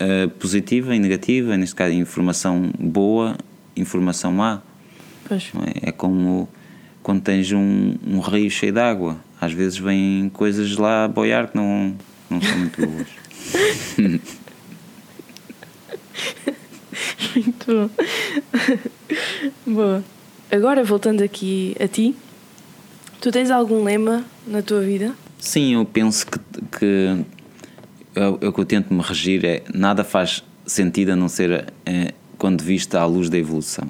uh, 0.00 0.28
positiva 0.38 0.94
e 0.94 1.00
negativa, 1.00 1.56
neste 1.56 1.74
caso 1.74 1.92
informação 1.92 2.70
boa, 2.78 3.36
informação 3.76 4.30
má. 4.30 4.62
Pois. 5.26 5.50
É? 5.82 5.88
é 5.88 5.92
como 5.92 6.48
quando 7.02 7.22
tens 7.22 7.50
um, 7.50 7.96
um 8.06 8.20
rio 8.20 8.48
cheio 8.48 8.72
de 8.72 8.78
água. 8.78 9.16
Às 9.40 9.52
vezes 9.52 9.76
vêm 9.76 10.30
coisas 10.32 10.76
lá 10.76 11.06
a 11.06 11.08
boiar 11.08 11.48
que 11.50 11.56
não, 11.56 11.96
não 12.30 12.40
são 12.40 12.58
muito 12.58 12.80
boas. 12.86 13.08
muito 17.36 17.66
bom. 17.66 17.90
Boa. 19.66 20.04
Agora, 20.50 20.84
voltando 20.84 21.22
aqui 21.22 21.74
a 21.80 21.88
ti, 21.88 22.14
tu 23.20 23.30
tens 23.30 23.50
algum 23.50 23.82
lema 23.82 24.24
na 24.46 24.62
tua 24.62 24.80
vida? 24.80 25.14
Sim, 25.38 25.74
eu 25.74 25.84
penso 25.84 26.26
que, 26.26 26.38
que 26.78 27.24
o 28.46 28.52
que 28.52 28.60
eu 28.60 28.64
tento 28.64 28.92
me 28.92 29.02
regir 29.02 29.44
é 29.44 29.62
nada 29.72 30.04
faz 30.04 30.44
sentido 30.66 31.10
a 31.12 31.16
não 31.16 31.28
ser 31.28 31.72
é, 31.84 32.12
quando 32.38 32.62
vista 32.62 33.00
à 33.00 33.06
luz 33.06 33.28
da 33.28 33.38
evolução. 33.38 33.88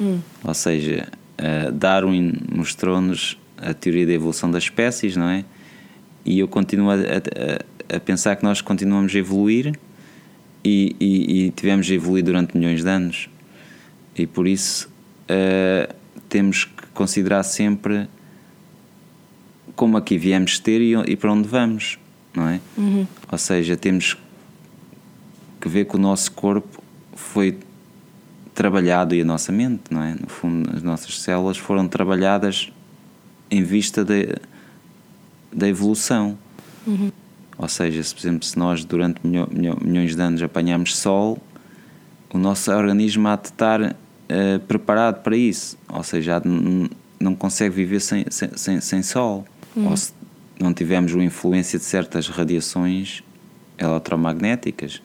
Hum. 0.00 0.20
Ou 0.42 0.54
seja, 0.54 1.08
uh, 1.38 1.72
Darwin 1.72 2.34
mostrou-nos 2.54 3.38
a 3.56 3.72
teoria 3.72 4.06
da 4.06 4.12
evolução 4.12 4.50
das 4.50 4.64
espécies, 4.64 5.16
não 5.16 5.28
é? 5.28 5.44
E 6.24 6.38
eu 6.38 6.48
continuo 6.48 6.90
a, 6.90 6.94
a, 6.94 7.96
a 7.96 8.00
pensar 8.00 8.36
que 8.36 8.44
nós 8.44 8.60
continuamos 8.60 9.14
a 9.14 9.18
evoluir 9.18 9.72
e, 10.64 10.96
e, 10.98 11.46
e, 11.46 11.50
tivemos 11.50 11.90
a 11.90 11.94
evoluir 11.94 12.24
durante 12.24 12.56
milhões 12.56 12.82
de 12.82 12.88
anos. 12.88 13.28
E 14.16 14.26
por 14.26 14.46
isso 14.46 14.88
uh, 15.28 15.94
temos 16.28 16.64
que 16.64 16.86
considerar 16.94 17.42
sempre 17.42 18.08
como 19.76 19.96
aqui 19.96 20.16
viemos 20.16 20.58
ter 20.58 20.80
e, 20.80 20.94
e 21.10 21.16
para 21.16 21.32
onde 21.32 21.48
vamos, 21.48 21.98
não 22.34 22.48
é? 22.48 22.60
Uhum. 22.76 23.06
Ou 23.30 23.38
seja, 23.38 23.76
temos 23.76 24.16
que 25.60 25.68
ver 25.68 25.84
que 25.84 25.96
o 25.96 25.98
nosso 25.98 26.32
corpo 26.32 26.82
foi 27.14 27.58
trabalhado 28.54 29.14
e 29.14 29.20
a 29.20 29.24
nossa 29.24 29.50
mente, 29.50 29.82
não 29.90 30.02
é? 30.02 30.14
No 30.14 30.28
fundo, 30.28 30.70
as 30.74 30.82
nossas 30.82 31.20
células 31.20 31.56
foram 31.56 31.88
trabalhadas 31.88 32.72
em 33.50 33.62
vista 33.62 34.04
de, 34.04 34.28
da 35.52 35.68
evolução. 35.68 36.38
Uhum. 36.86 37.10
Ou 37.56 37.68
seja, 37.68 38.02
se, 38.02 38.14
por 38.14 38.20
exemplo, 38.20 38.44
se 38.44 38.58
nós 38.58 38.84
durante 38.84 39.20
milhões 39.24 40.14
de 40.14 40.20
anos 40.20 40.42
apanhamos 40.42 40.96
sol, 40.96 41.38
o 42.32 42.38
nosso 42.38 42.70
organismo 42.72 43.28
há 43.28 43.36
de 43.36 43.48
estar 43.48 43.80
uh, 43.80 44.60
preparado 44.66 45.22
para 45.22 45.36
isso. 45.36 45.78
Ou 45.88 46.02
seja, 46.02 46.42
não 47.20 47.34
consegue 47.34 47.74
viver 47.74 48.00
sem, 48.00 48.24
sem, 48.30 48.80
sem 48.80 49.02
sol. 49.02 49.44
Uhum. 49.76 49.90
Ou 49.90 49.96
se 49.96 50.12
não 50.60 50.74
tivermos 50.74 51.12
uma 51.14 51.24
influência 51.24 51.78
de 51.78 51.84
certas 51.84 52.28
radiações 52.28 53.22
eletromagnéticas 53.78 55.02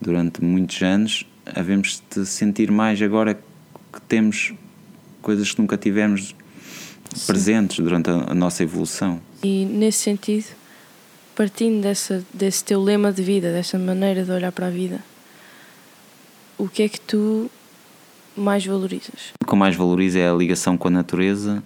durante 0.00 0.42
muitos 0.42 0.80
anos, 0.82 1.26
havemos 1.54 2.02
de 2.14 2.26
sentir 2.26 2.70
mais 2.70 3.00
agora 3.00 3.34
que 3.92 4.00
temos 4.02 4.54
coisas 5.22 5.52
que 5.52 5.60
nunca 5.60 5.76
tivemos 5.76 6.34
Sim. 7.14 7.26
presentes 7.26 7.78
durante 7.78 8.10
a, 8.10 8.30
a, 8.30 8.34
nossa 8.34 8.62
evolução. 8.62 9.20
E 9.42 9.64
nesse 9.64 9.98
sentido, 9.98 10.46
partindo 11.36 11.82
dessa, 11.82 12.24
desse 12.32 12.64
teu 12.64 12.82
lema 12.82 13.12
de 13.12 13.22
vida, 13.22 13.52
dessa 13.52 13.78
maneira 13.78 14.24
de 14.24 14.30
olhar 14.32 14.50
para 14.50 14.66
a 14.66 14.70
vida, 14.70 15.00
o 16.56 16.66
que 16.66 16.82
é 16.82 16.88
que 16.88 16.98
tu 16.98 17.50
mais 18.34 18.64
valorizas? 18.64 19.34
O 19.42 19.46
que 19.46 19.52
eu 19.52 19.58
mais 19.58 19.76
valorizo 19.76 20.18
é 20.18 20.28
a 20.28 20.32
ligação 20.32 20.78
com 20.78 20.88
a 20.88 20.90
natureza 20.90 21.62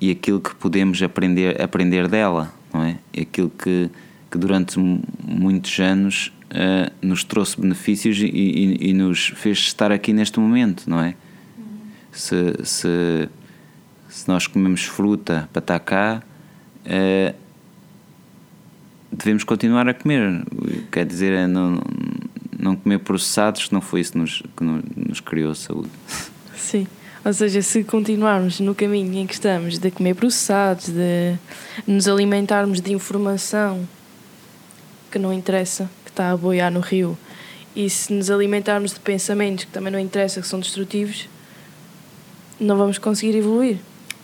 e 0.00 0.12
aquilo 0.12 0.40
que 0.40 0.54
podemos 0.54 1.02
aprender, 1.02 1.60
aprender 1.60 2.06
dela, 2.06 2.54
não 2.72 2.84
é? 2.84 2.98
Aquilo 3.20 3.50
que, 3.50 3.90
que 4.30 4.38
durante 4.38 4.78
muitos 4.78 5.78
anos 5.80 6.32
uh, 6.52 6.92
nos 7.02 7.24
trouxe 7.24 7.60
benefícios 7.60 8.18
e, 8.18 8.26
e, 8.26 8.90
e, 8.90 8.92
nos 8.92 9.32
fez 9.34 9.58
estar 9.58 9.90
aqui 9.90 10.12
neste 10.12 10.38
momento, 10.38 10.88
não 10.88 11.00
é? 11.00 11.16
Se, 12.12 12.54
se, 12.64 13.28
Se 14.08 14.28
nós 14.28 14.46
comemos 14.46 14.84
fruta 14.84 15.48
para 15.52 15.60
estar 15.60 15.78
cá, 15.80 16.22
uh, 16.86 17.47
devemos 19.10 19.44
continuar 19.44 19.88
a 19.88 19.94
comer. 19.94 20.42
Quer 20.90 21.06
dizer, 21.06 21.32
é 21.32 21.46
não, 21.46 21.80
não 22.58 22.76
comer 22.76 22.98
processados, 22.98 23.68
que 23.68 23.72
não 23.72 23.80
foi 23.80 24.00
isso 24.00 24.12
que 24.12 24.18
nos, 24.18 24.42
que 24.56 24.64
nos 25.08 25.20
criou 25.20 25.54
saúde. 25.54 25.90
Sim. 26.56 26.86
Ou 27.24 27.32
seja, 27.32 27.60
se 27.62 27.84
continuarmos 27.84 28.60
no 28.60 28.74
caminho 28.74 29.18
em 29.18 29.26
que 29.26 29.34
estamos 29.34 29.78
de 29.78 29.90
comer 29.90 30.14
processados, 30.14 30.88
de 30.88 31.36
nos 31.86 32.08
alimentarmos 32.08 32.80
de 32.80 32.92
informação 32.92 33.86
que 35.10 35.18
não 35.18 35.32
interessa, 35.32 35.90
que 36.04 36.10
está 36.10 36.30
a 36.30 36.36
boiar 36.36 36.70
no 36.70 36.80
rio, 36.80 37.18
e 37.74 37.88
se 37.90 38.12
nos 38.12 38.30
alimentarmos 38.30 38.94
de 38.94 39.00
pensamentos 39.00 39.64
que 39.64 39.70
também 39.70 39.92
não 39.92 39.98
interessa, 39.98 40.40
que 40.40 40.46
são 40.46 40.58
destrutivos, 40.58 41.28
não 42.58 42.76
vamos 42.76 42.98
conseguir 42.98 43.36
evoluir. 43.36 43.78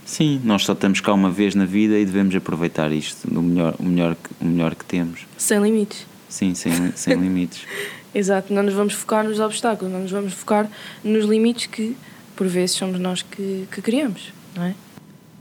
Sim, 0.05 0.40
nós 0.45 0.64
só 0.64 0.73
estamos 0.73 1.01
cá 1.01 1.12
uma 1.12 1.31
vez 1.31 1.55
na 1.55 1.64
vida 1.64 1.99
e 1.99 2.05
devemos 2.05 2.35
aproveitar 2.35 2.93
isto, 2.93 3.27
o 3.29 3.43
melhor, 3.43 3.75
o 3.79 3.85
melhor, 3.85 4.17
o 4.40 4.45
melhor 4.45 4.75
que 4.75 4.85
temos. 4.85 5.27
Sem 5.37 5.61
limites. 5.62 6.07
Sim, 6.29 6.55
sem, 6.55 6.93
sem 6.93 7.14
limites. 7.14 7.64
Exato, 8.14 8.53
não 8.53 8.62
nos 8.62 8.75
vamos 8.75 8.93
focar 8.93 9.25
nos 9.25 9.40
obstáculos, 9.40 9.93
não 9.93 10.03
nos 10.03 10.11
vamos 10.11 10.33
focar 10.35 10.71
nos 11.03 11.25
limites 11.25 11.67
que, 11.67 11.97
por 12.37 12.47
vezes, 12.47 12.77
somos 12.77 13.01
nós 13.01 13.23
que, 13.23 13.67
que 13.73 13.83
criamos, 13.83 14.33
não 14.55 14.64
é? 14.64 14.75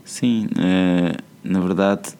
Sim, 0.04 0.46
uh, 0.56 1.22
na 1.42 1.60
verdade, 1.60 2.14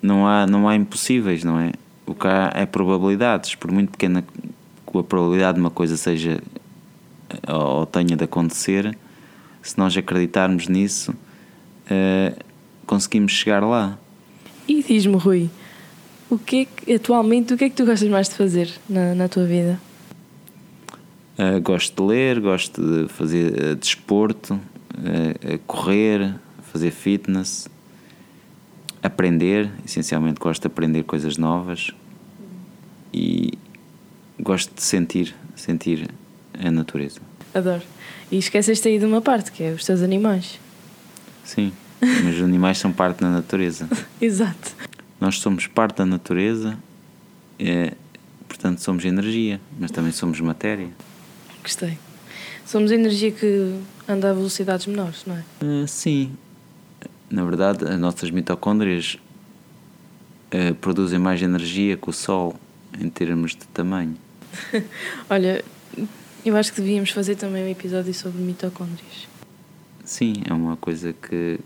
não 0.00 0.28
há, 0.28 0.46
não 0.46 0.68
há 0.68 0.76
impossíveis, 0.76 1.42
não 1.42 1.58
é? 1.58 1.72
O 2.06 2.14
que 2.14 2.26
há 2.26 2.52
é 2.54 2.66
probabilidades, 2.66 3.54
por 3.54 3.72
muito 3.72 3.90
pequena 3.90 4.22
que 4.22 4.98
a 4.98 5.02
probabilidade 5.02 5.56
de 5.56 5.60
uma 5.60 5.70
coisa 5.70 5.96
seja 5.96 6.40
ou 7.48 7.86
tenha 7.86 8.16
de 8.16 8.24
acontecer, 8.24 8.96
se 9.62 9.78
nós 9.78 9.96
acreditarmos 9.96 10.68
nisso, 10.68 11.14
uh, 11.90 12.44
conseguimos 12.86 13.32
chegar 13.32 13.60
lá. 13.60 13.98
E 14.66 14.82
diz-me, 14.82 15.16
Rui, 15.16 15.50
o 16.30 16.38
que 16.38 16.62
é 16.62 16.64
que, 16.64 16.92
atualmente, 16.94 17.54
o 17.54 17.56
que 17.56 17.64
é 17.64 17.70
que 17.70 17.76
tu 17.76 17.84
gostas 17.84 18.08
mais 18.08 18.28
de 18.28 18.34
fazer 18.34 18.70
na, 18.88 19.14
na 19.14 19.28
tua 19.28 19.44
vida? 19.44 19.80
Uh, 21.38 21.60
gosto 21.60 22.02
de 22.02 22.08
ler, 22.08 22.40
gosto 22.40 22.80
de 22.80 23.08
fazer 23.08 23.52
uh, 23.52 23.74
desporto, 23.74 24.54
uh, 24.54 25.58
correr, 25.66 26.34
fazer 26.72 26.90
fitness, 26.90 27.68
aprender. 29.02 29.70
Essencialmente, 29.84 30.38
gosto 30.40 30.62
de 30.62 30.66
aprender 30.68 31.02
coisas 31.02 31.36
novas 31.36 31.90
e 33.12 33.52
gosto 34.40 34.74
de 34.74 34.82
sentir, 34.82 35.34
sentir 35.54 36.08
a 36.58 36.70
natureza. 36.70 37.20
Adoro. 37.52 37.82
E 38.30 38.38
esqueceste 38.38 38.88
aí 38.88 38.98
de 38.98 39.04
uma 39.04 39.20
parte, 39.20 39.52
que 39.52 39.62
é 39.62 39.72
os 39.72 39.84
teus 39.84 40.02
animais. 40.02 40.58
Sim, 41.44 41.72
mas 42.00 42.36
os 42.36 42.42
animais 42.42 42.78
são 42.78 42.92
parte 42.92 43.20
da 43.20 43.30
natureza. 43.30 43.88
Exato. 44.20 44.72
Nós 45.20 45.38
somos 45.38 45.66
parte 45.66 45.98
da 45.98 46.06
natureza, 46.06 46.76
é, 47.58 47.92
portanto 48.48 48.80
somos 48.80 49.04
energia, 49.04 49.60
mas 49.78 49.90
também 49.90 50.12
somos 50.12 50.40
matéria. 50.40 50.88
Gostei. 51.62 51.98
Somos 52.66 52.90
energia 52.90 53.30
que 53.30 53.78
anda 54.08 54.30
a 54.30 54.32
velocidades 54.32 54.86
menores, 54.86 55.24
não 55.26 55.36
é? 55.36 55.44
Uh, 55.64 55.86
sim. 55.86 56.32
Na 57.30 57.44
verdade, 57.44 57.84
as 57.84 57.98
nossas 57.98 58.30
mitocôndrias 58.30 59.18
uh, 60.52 60.74
produzem 60.76 61.18
mais 61.18 61.40
energia 61.42 61.96
que 61.96 62.08
o 62.08 62.12
Sol 62.12 62.54
em 63.00 63.08
termos 63.08 63.52
de 63.52 63.66
tamanho. 63.68 64.16
Olha, 65.28 65.64
eu 66.44 66.56
acho 66.56 66.72
que 66.72 66.80
devíamos 66.80 67.10
fazer 67.10 67.36
também 67.36 67.64
um 67.64 67.68
episódio 67.68 68.12
sobre 68.14 68.40
mitocôndrias. 68.42 69.28
Sim, 70.04 70.34
é 70.44 70.52
uma 70.52 70.76
coisa 70.76 71.12
que, 71.12 71.58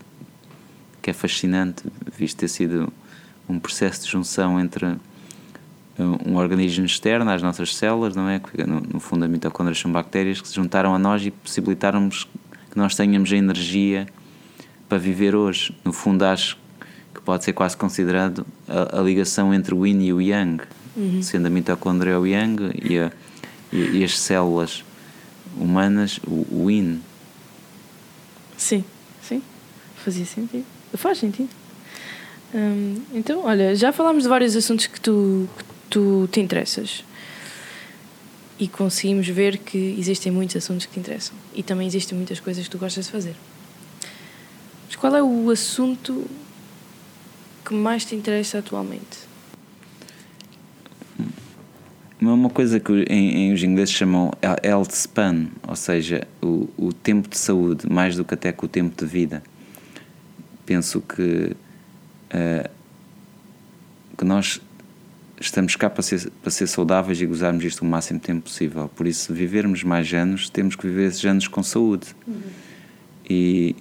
que 1.01 1.09
é 1.09 1.13
fascinante, 1.13 1.83
visto 2.17 2.37
ter 2.37 2.47
sido 2.47 2.91
um 3.47 3.59
processo 3.59 4.05
de 4.05 4.11
junção 4.11 4.59
entre 4.59 4.97
um 6.25 6.37
organismo 6.37 6.85
externo 6.85 7.29
às 7.29 7.41
nossas 7.41 7.75
células, 7.75 8.15
não 8.15 8.29
é? 8.29 8.39
No, 8.65 8.79
no 8.79 8.99
fundo, 8.99 9.25
as 9.25 9.31
mitocôndrias 9.31 9.79
são 9.79 9.91
bactérias 9.91 10.39
que 10.39 10.47
se 10.47 10.55
juntaram 10.55 10.95
a 10.95 10.99
nós 10.99 11.25
e 11.25 11.31
possibilitaram 11.31 12.07
que 12.09 12.77
nós 12.77 12.95
tenhamos 12.95 13.31
a 13.33 13.35
energia 13.35 14.07
para 14.87 14.97
viver 14.97 15.35
hoje. 15.35 15.75
No 15.83 15.91
fundo, 15.91 16.23
acho 16.23 16.57
que 17.13 17.19
pode 17.19 17.43
ser 17.43 17.51
quase 17.51 17.75
considerado 17.75 18.45
a, 18.67 18.99
a 18.99 19.01
ligação 19.01 19.53
entre 19.53 19.75
o 19.75 19.85
yin 19.85 20.01
e 20.01 20.13
o 20.13 20.21
yang, 20.21 20.63
uhum. 20.95 21.21
sendo 21.21 21.47
a 21.47 21.49
mitocôndria 21.49 22.17
o 22.17 22.25
yang 22.25 22.71
e 22.81 22.97
a 22.97 23.11
e, 23.71 23.99
e 23.99 24.03
as 24.03 24.19
células 24.19 24.83
humanas, 25.57 26.19
o, 26.25 26.63
o 26.63 26.71
yin. 26.71 27.01
Sim, 28.59 28.83
sim, 29.23 29.41
fazia 30.03 30.25
sentido. 30.25 30.65
Faz 30.95 31.17
sentido. 31.17 31.49
Hum, 32.53 33.01
então, 33.13 33.45
olha, 33.45 33.73
já 33.73 33.93
falámos 33.93 34.23
de 34.23 34.29
vários 34.29 34.53
assuntos 34.53 34.85
que 34.85 34.99
tu, 34.99 35.47
que 35.57 35.63
tu 35.89 36.27
te 36.29 36.41
interessas 36.41 37.05
e 38.59 38.67
conseguimos 38.67 39.29
ver 39.29 39.59
que 39.59 39.95
existem 39.97 40.29
muitos 40.29 40.57
assuntos 40.57 40.85
que 40.85 40.93
te 40.93 40.99
interessam 40.99 41.33
e 41.55 41.63
também 41.63 41.87
existem 41.87 42.17
muitas 42.17 42.41
coisas 42.41 42.65
que 42.65 42.69
tu 42.69 42.77
gostas 42.77 43.05
de 43.05 43.11
fazer. 43.11 43.35
Mas 44.87 44.95
qual 44.97 45.15
é 45.15 45.23
o 45.23 45.49
assunto 45.49 46.29
que 47.63 47.73
mais 47.73 48.03
te 48.03 48.13
interessa 48.13 48.57
atualmente? 48.57 49.28
É 52.21 52.25
uma 52.25 52.49
coisa 52.49 52.79
que 52.81 52.91
em, 53.09 53.47
em 53.47 53.53
os 53.53 53.63
ingleses 53.63 53.93
chamam 53.93 54.31
health 54.63 54.91
span, 54.91 55.47
ou 55.65 55.75
seja, 55.75 56.27
o, 56.41 56.69
o 56.77 56.91
tempo 56.91 57.29
de 57.29 57.37
saúde, 57.37 57.89
mais 57.89 58.17
do 58.17 58.25
que 58.25 58.33
até 58.33 58.51
que 58.51 58.65
o 58.65 58.67
tempo 58.67 58.93
de 58.95 59.09
vida. 59.09 59.41
Penso 60.65 60.99
que, 60.99 61.55
uh, 62.33 62.69
que 64.17 64.25
nós 64.25 64.61
estamos 65.39 65.77
cá 65.77 65.89
para 65.89 66.03
ser, 66.03 66.29
para 66.41 66.51
ser 66.51 66.67
saudáveis 66.67 67.21
e 67.21 67.25
gozarmos 67.25 67.63
isto 67.63 67.83
o 67.83 67.85
máximo 67.85 68.19
tempo 68.19 68.41
possível. 68.41 68.89
Por 68.93 69.07
isso, 69.07 69.33
vivermos 69.33 69.83
mais 69.83 70.13
anos, 70.13 70.49
temos 70.49 70.75
que 70.75 70.85
viver 70.85 71.07
esses 71.07 71.23
anos 71.23 71.47
com 71.47 71.63
saúde. 71.63 72.07
Uhum. 72.27 72.41
E, 73.29 73.75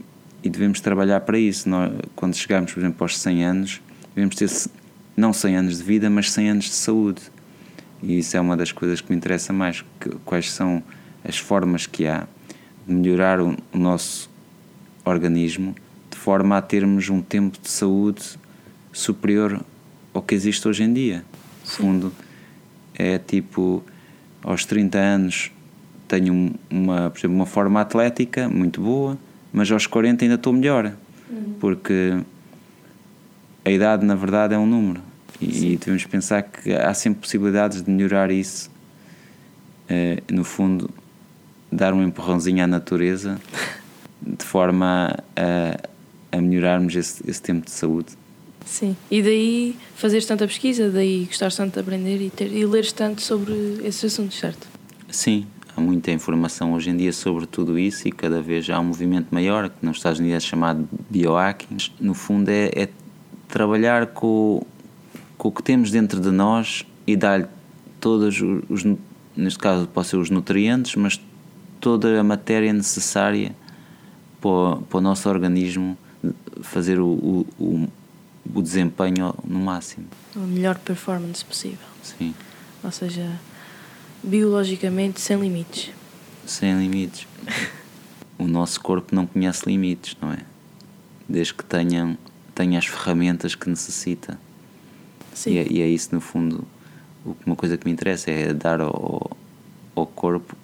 e 0.45 0.49
devemos 0.49 0.81
trabalhar 0.81 1.21
para 1.23 1.41
isso. 1.41 1.69
Nós, 1.69 1.93
quando 2.15 2.37
chegarmos, 2.37 2.73
por 2.73 2.79
exemplo, 2.79 2.99
aos 3.01 3.19
100 3.19 3.45
anos, 3.45 3.81
devemos 4.15 4.37
ter 4.37 4.49
não 5.17 5.33
100 5.33 5.57
anos 5.57 5.79
de 5.79 5.83
vida, 5.83 6.09
mas 6.09 6.31
100 6.31 6.51
anos 6.51 6.65
de 6.67 6.75
saúde 6.75 7.23
e 8.03 8.19
isso 8.19 8.37
é 8.37 8.41
uma 8.41 8.57
das 8.57 8.73
coisas 8.73 9.01
que 9.01 9.11
me 9.11 9.17
interessa 9.17 9.53
mais. 9.53 9.85
Que, 10.01 10.11
quais 10.25 10.51
são 10.53 10.83
as 11.25 11.39
formas 11.39 11.87
que 11.87 12.07
há 12.07 12.27
de 12.87 12.95
melhorar 12.95 13.41
o, 13.41 13.57
o 13.73 13.79
nosso 13.79 14.31
organismo 15.05 15.75
de 16.11 16.17
forma 16.17 16.57
a 16.57 16.63
termos 16.63 17.09
um 17.09 17.21
tempo 17.21 17.59
de 17.61 17.71
saúde 17.71 18.39
superior 18.93 19.61
ao 20.13 20.23
que 20.23 20.35
existe 20.35 20.67
hoje 20.67 20.83
em 20.83 20.93
dia. 20.93 21.25
No 21.65 21.71
fundo, 21.71 22.13
é 22.95 23.19
tipo, 23.19 23.85
aos 24.43 24.65
30 24.65 24.99
anos 24.99 25.53
tenho 26.07 26.55
uma, 26.71 27.11
por 27.11 27.19
exemplo, 27.19 27.37
uma 27.37 27.47
forma 27.47 27.81
atlética 27.81 28.49
muito 28.49 28.81
boa, 28.81 29.19
mas 29.53 29.71
aos 29.71 29.87
40 29.87 30.25
ainda 30.25 30.35
estou 30.37 30.53
melhor. 30.53 30.95
Uhum. 31.31 31.55
Porque 31.61 32.19
a 33.65 33.71
idade, 33.71 34.05
na 34.05 34.15
verdade, 34.15 34.55
é 34.55 34.59
um 34.59 34.67
número. 34.67 35.03
E, 35.41 35.77
devemos 35.77 36.05
pensar 36.05 36.43
que 36.43 36.73
há 36.73 36.93
sempre 36.95 37.21
possibilidades 37.21 37.83
de 37.83 37.91
melhorar 37.91 38.31
isso. 38.31 38.71
Uh, 39.89 40.33
no 40.33 40.45
fundo, 40.45 40.91
dar 41.71 41.95
um 41.95 42.03
empurrãozinho 42.03 42.63
à 42.63 42.67
natureza 42.67 43.41
de 44.21 44.45
forma 44.45 45.17
a, 45.37 46.37
a 46.37 46.41
melhorarmos 46.41 46.95
esse, 46.95 47.23
esse 47.29 47.41
tempo 47.41 47.65
de 47.65 47.71
saúde. 47.71 48.09
Sim, 48.67 48.95
e 49.11 49.23
daí 49.23 49.77
fazeres 49.97 50.27
tanta 50.27 50.47
pesquisa, 50.47 50.91
daí 50.91 51.25
gostares 51.25 51.57
tanto 51.57 51.75
de 51.75 51.81
aprender 51.81 52.21
e, 52.21 52.29
ter, 52.29 52.53
e 52.53 52.67
leres 52.67 52.93
tanto 52.93 53.23
sobre 53.23 53.55
esses 53.83 54.13
assuntos, 54.13 54.39
certo? 54.39 54.69
Sim, 55.11 55.47
há 55.75 55.81
muita 55.81 56.11
informação 56.11 56.75
hoje 56.75 56.91
em 56.91 56.97
dia 56.97 57.13
sobre 57.13 57.47
tudo 57.47 57.79
isso 57.79 58.07
e 58.07 58.13
cada 58.13 58.43
vez 58.43 58.69
há 58.69 58.79
um 58.79 58.85
movimento 58.85 59.29
maior, 59.31 59.71
que 59.71 59.87
nos 59.87 59.97
Estados 59.97 60.19
Unidos 60.19 60.45
é 60.45 60.47
chamado 60.47 60.87
biohacking. 61.09 61.79
No 61.99 62.13
fundo, 62.13 62.51
é, 62.51 62.71
é 62.75 62.89
trabalhar 63.49 64.09
com, 64.09 64.63
com 65.39 65.49
o 65.49 65.53
que 65.53 65.63
temos 65.63 65.91
dentro 65.91 66.21
de 66.21 66.31
nós 66.31 66.85
e 67.07 67.17
dar-lhe 67.17 67.47
todos 68.01 68.43
os, 68.69 68.85
neste 69.37 69.59
caso 69.59 69.87
pode 69.87 70.09
ser 70.09 70.17
os 70.17 70.29
nutrientes, 70.29 70.97
mas 70.97 71.21
toda 71.81 72.21
a 72.21 72.25
matéria 72.25 72.73
necessária 72.73 73.55
para 74.41 74.51
o, 74.51 74.83
para 74.83 74.99
o 74.99 75.01
nosso 75.01 75.29
organismo 75.29 75.97
fazer 76.61 76.99
o, 76.99 77.07
o, 77.07 77.47
o, 77.59 77.89
o 78.55 78.63
desempenho 78.63 79.35
no 79.45 79.61
máximo. 79.61 80.07
A 80.35 80.41
melhor 80.41 80.77
performance 80.79 81.45
possível. 81.45 81.87
Sim. 82.03 82.35
Ou 82.83 82.91
seja, 82.91 83.41
biologicamente 84.23 85.21
sem 85.21 85.39
limites. 85.39 85.91
Sem 86.45 86.79
limites. 86.79 87.27
o 88.39 88.47
nosso 88.47 88.81
corpo 88.81 89.15
não 89.15 89.27
conhece 89.27 89.69
limites, 89.69 90.17
não 90.21 90.33
é? 90.33 90.39
Desde 91.29 91.55
que 91.55 91.65
tenham, 91.65 92.19
tenha 92.55 92.79
as 92.79 92.87
ferramentas 92.87 93.55
que 93.55 93.69
necessita. 93.69 94.39
Sim. 95.39 95.53
E, 95.53 95.59
é, 95.59 95.67
e 95.71 95.83
é 95.83 95.87
isso, 95.87 96.13
no 96.13 96.21
fundo, 96.21 96.67
uma 97.47 97.55
coisa 97.55 97.77
que 97.77 97.87
me 97.87 97.93
interessa 97.93 98.29
é 98.29 98.53
dar 98.53 98.81
ao, 98.81 99.31
ao 99.95 100.05
corpo 100.05 100.57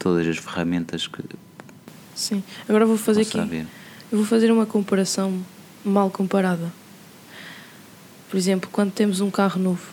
todas 0.00 0.26
as 0.26 0.36
ferramentas 0.36 1.06
que. 1.06 1.22
Sim, 2.12 2.42
agora 2.68 2.84
vou 2.84 2.96
fazer 2.96 3.22
aqui. 3.22 3.38
Eu 4.10 4.18
vou 4.18 4.26
fazer 4.26 4.50
uma 4.50 4.66
comparação 4.66 5.40
mal 5.84 6.10
comparada. 6.10 6.72
Por 8.28 8.36
exemplo, 8.36 8.68
quando 8.72 8.90
temos 8.90 9.20
um 9.20 9.30
carro 9.30 9.60
novo, 9.60 9.92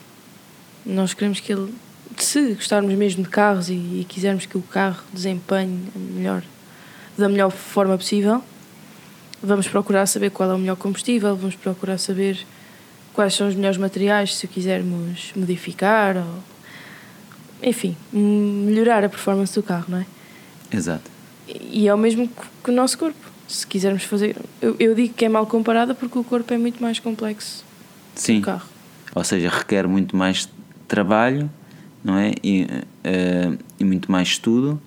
nós 0.84 1.14
queremos 1.14 1.40
que 1.40 1.54
ele, 1.54 1.72
se 2.18 2.56
gostarmos 2.56 2.94
mesmo 2.96 3.22
de 3.22 3.30
carros 3.30 3.70
e, 3.70 3.74
e 3.74 4.06
quisermos 4.10 4.48
que 4.48 4.58
o 4.58 4.64
carro 4.64 5.04
desempenhe 5.14 5.80
melhor, 5.96 6.42
da 7.16 7.30
melhor 7.30 7.52
forma 7.52 7.96
possível, 7.96 8.44
vamos 9.44 9.68
procurar 9.68 10.08
saber 10.08 10.32
qual 10.32 10.50
é 10.50 10.56
o 10.56 10.58
melhor 10.58 10.76
combustível, 10.76 11.36
vamos 11.36 11.56
procurar 11.56 12.00
saber 12.00 12.46
quais 13.20 13.34
são 13.34 13.50
os 13.50 13.56
melhores 13.56 13.78
materiais 13.78 14.34
se 14.34 14.46
o 14.46 14.48
quisermos 14.48 15.34
modificar 15.36 16.16
ou 16.16 16.42
enfim, 17.62 17.98
melhorar 18.14 19.04
a 19.04 19.10
performance 19.10 19.54
do 19.54 19.62
carro, 19.62 19.88
não 19.90 19.98
é? 19.98 20.06
Exato. 20.72 21.12
E 21.46 21.86
é 21.86 21.94
o 21.94 21.98
mesmo 21.98 22.30
que 22.64 22.72
o 22.72 22.74
nosso 22.74 22.98
corpo. 22.98 23.20
Se 23.46 23.68
quisermos 23.68 24.04
fazer. 24.04 24.38
Eu, 24.62 24.74
eu 24.80 24.96
digo 24.96 25.14
que 25.14 25.26
é 25.26 25.28
mal 25.28 25.46
comparada 25.46 25.94
porque 25.94 26.18
o 26.18 26.24
corpo 26.24 26.54
é 26.54 26.58
muito 26.58 26.82
mais 26.82 26.98
complexo 27.00 27.66
Sim. 28.16 28.36
que 28.36 28.40
o 28.44 28.46
carro. 28.46 28.70
Ou 29.14 29.24
seja, 29.26 29.50
requer 29.50 29.86
muito 29.86 30.16
mais 30.16 30.48
trabalho, 30.88 31.50
não 32.02 32.18
é? 32.18 32.32
E, 32.42 32.64
uh, 32.64 33.58
e 33.78 33.84
muito 33.84 34.10
mais 34.10 34.30
estudo 34.30 34.82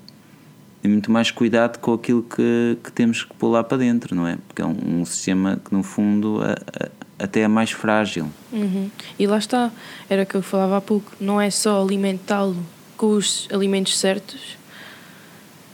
e 0.82 0.88
muito 0.88 1.12
mais 1.12 1.30
cuidado 1.30 1.78
com 1.80 1.92
aquilo 1.92 2.22
que, 2.22 2.78
que 2.82 2.90
temos 2.92 3.24
que 3.24 3.34
pôr 3.34 3.48
lá 3.48 3.62
para 3.62 3.76
dentro, 3.76 4.14
não 4.14 4.26
é? 4.26 4.38
Porque 4.48 4.62
é 4.62 4.64
um, 4.64 5.00
um 5.00 5.04
sistema 5.04 5.60
que, 5.62 5.72
no 5.74 5.82
fundo, 5.82 6.40
a, 6.42 6.52
a, 6.52 7.01
até 7.22 7.40
é 7.40 7.48
mais 7.48 7.70
frágil. 7.70 8.28
Uhum. 8.52 8.90
E 9.16 9.26
lá 9.26 9.38
está, 9.38 9.70
era 10.10 10.24
o 10.24 10.26
que 10.26 10.34
eu 10.34 10.42
falava 10.42 10.76
há 10.76 10.80
pouco, 10.80 11.12
não 11.20 11.40
é 11.40 11.50
só 11.50 11.80
alimentá-lo 11.80 12.56
com 12.96 13.12
os 13.12 13.48
alimentos 13.52 13.96
certos, 13.96 14.58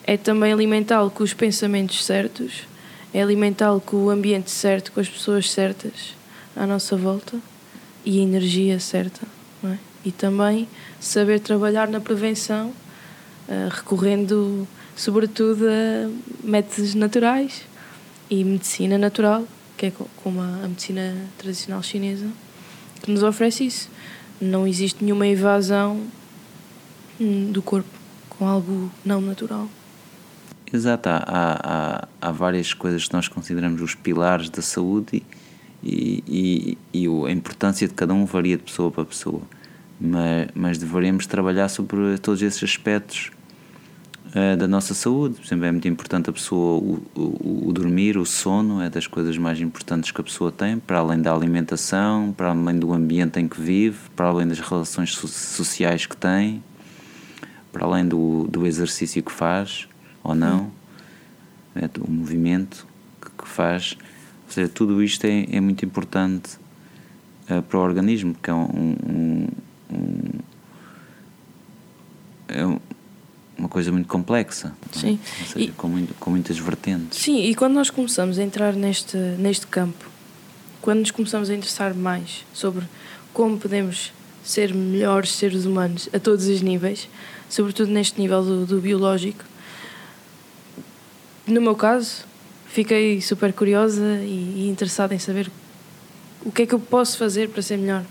é 0.04 0.16
também 0.16 0.52
alimentá-lo 0.52 1.10
com 1.10 1.24
os 1.24 1.32
pensamentos 1.32 2.04
certos, 2.04 2.66
é 3.14 3.22
alimentá-lo 3.22 3.80
com 3.80 3.96
o 3.96 4.10
ambiente 4.10 4.50
certo, 4.50 4.92
com 4.92 5.00
as 5.00 5.08
pessoas 5.08 5.50
certas 5.50 6.14
à 6.54 6.66
nossa 6.66 6.96
volta 6.96 7.38
e 8.04 8.20
a 8.20 8.22
energia 8.22 8.78
certa, 8.78 9.26
é? 9.64 9.78
E 10.04 10.12
também 10.12 10.68
saber 11.00 11.40
trabalhar 11.40 11.88
na 11.88 12.00
prevenção, 12.00 12.68
uh, 13.48 13.68
recorrendo 13.70 14.68
sobretudo 14.94 15.66
a 15.66 16.10
métodos 16.42 16.94
naturais 16.94 17.62
e 18.30 18.44
medicina 18.44 18.98
natural, 18.98 19.44
que 19.78 19.86
é 19.86 19.92
como 20.22 20.42
a 20.42 20.68
medicina 20.68 21.14
tradicional 21.38 21.82
chinesa, 21.82 22.26
que 23.00 23.10
nos 23.10 23.22
oferece 23.22 23.64
isso. 23.64 23.88
Não 24.40 24.66
existe 24.66 25.02
nenhuma 25.02 25.26
evasão 25.26 26.02
hum, 27.20 27.52
do 27.52 27.62
corpo 27.62 27.88
com 28.28 28.46
algo 28.46 28.90
não 29.04 29.20
natural. 29.20 29.68
Exato, 30.70 31.08
há, 31.08 31.22
há, 31.26 32.08
há 32.20 32.32
várias 32.32 32.74
coisas 32.74 33.06
que 33.06 33.14
nós 33.14 33.28
consideramos 33.28 33.80
os 33.80 33.94
pilares 33.94 34.50
da 34.50 34.60
saúde 34.60 35.22
e, 35.82 36.22
e, 36.26 36.78
e 36.92 37.06
a 37.26 37.30
importância 37.30 37.88
de 37.88 37.94
cada 37.94 38.12
um 38.12 38.26
varia 38.26 38.56
de 38.56 38.64
pessoa 38.64 38.90
para 38.90 39.04
pessoa, 39.04 39.40
mas, 39.98 40.48
mas 40.54 40.76
deveríamos 40.76 41.26
trabalhar 41.26 41.68
sobre 41.68 42.18
todos 42.18 42.42
esses 42.42 42.62
aspectos 42.62 43.30
uh, 44.38 44.56
da 44.56 44.68
nossa 44.68 44.94
saúde. 44.94 45.36
Por 45.36 45.44
exemplo, 45.44 45.64
é 45.66 45.72
muito 45.72 45.88
importante 45.88 46.30
a 46.30 46.32
pessoa, 46.32 46.78
o, 46.78 47.02
o, 47.14 47.68
o, 47.68 47.72
dormir, 47.72 48.16
o 48.16 48.24
sono, 48.24 48.80
é 48.80 48.88
das 48.88 49.06
coisas 49.06 49.36
mais 49.36 49.60
importantes 49.60 50.10
que 50.10 50.20
a 50.20 50.24
pessoa 50.24 50.52
tem, 50.52 50.78
para 50.78 50.98
além 50.98 51.20
da 51.20 51.32
alimentação, 51.32 52.32
para 52.36 52.50
além 52.50 52.78
do 52.78 52.92
ambiente 52.92 53.40
em 53.40 53.48
que 53.48 53.60
vive, 53.60 53.98
para 54.14 54.26
além 54.26 54.46
das 54.46 54.60
relações 54.60 55.14
sociais 55.14 56.06
que 56.06 56.16
tem, 56.16 56.62
para 57.72 57.84
além 57.84 58.06
do, 58.06 58.46
do 58.48 58.66
exercício 58.66 59.22
que 59.22 59.32
faz 59.32 59.88
ou 60.22 60.34
não, 60.34 60.70
é, 61.74 61.88
o 62.00 62.10
movimento 62.10 62.86
que, 63.20 63.30
que, 63.42 63.48
faz. 63.48 63.96
Ou 64.46 64.52
seja, 64.52 64.68
tudo 64.68 65.02
isto 65.02 65.24
é, 65.24 65.46
é 65.50 65.60
muito 65.60 65.84
importante 65.84 66.58
uh, 67.50 67.62
para 67.62 67.78
o 67.78 67.82
organismo, 67.82 68.34
que 68.42 68.50
é 68.50 68.54
um, 68.54 68.96
um, 69.06 69.48
um, 69.90 70.38
é 72.48 72.64
uma 73.58 73.68
coisa 73.68 73.90
muito 73.90 74.06
complexa. 74.06 74.72
É? 74.94 74.98
Sim. 74.98 75.20
Ou 75.40 75.46
seja, 75.46 75.64
e, 75.66 75.72
com, 75.72 75.88
muito, 75.88 76.14
com 76.14 76.30
muitas 76.30 76.58
vertentes. 76.58 77.20
Sim, 77.20 77.42
e 77.42 77.54
quando 77.54 77.74
nós 77.74 77.90
começamos 77.90 78.38
a 78.38 78.42
entrar 78.42 78.72
neste, 78.72 79.16
neste 79.16 79.66
campo, 79.66 80.06
quando 80.80 81.00
nos 81.00 81.10
começamos 81.10 81.50
a 81.50 81.54
interessar 81.54 81.94
mais 81.94 82.44
sobre 82.54 82.86
como 83.32 83.58
podemos 83.58 84.12
ser 84.44 84.72
melhores 84.72 85.32
seres 85.32 85.64
humanos 85.66 86.08
a 86.12 86.18
todos 86.18 86.46
os 86.46 86.62
níveis, 86.62 87.08
sobretudo 87.50 87.90
neste 87.90 88.20
nível 88.20 88.42
do, 88.42 88.64
do 88.64 88.80
biológico, 88.80 89.44
no 91.46 91.60
meu 91.60 91.74
caso, 91.74 92.24
fiquei 92.68 93.20
super 93.20 93.52
curiosa 93.52 94.18
e, 94.22 94.54
e 94.56 94.68
interessada 94.68 95.14
em 95.14 95.18
saber 95.18 95.50
o 96.44 96.52
que 96.52 96.62
é 96.62 96.66
que 96.66 96.74
eu 96.74 96.80
posso 96.80 97.18
fazer 97.18 97.48
para 97.48 97.62
ser 97.62 97.76
melhor. 97.76 98.04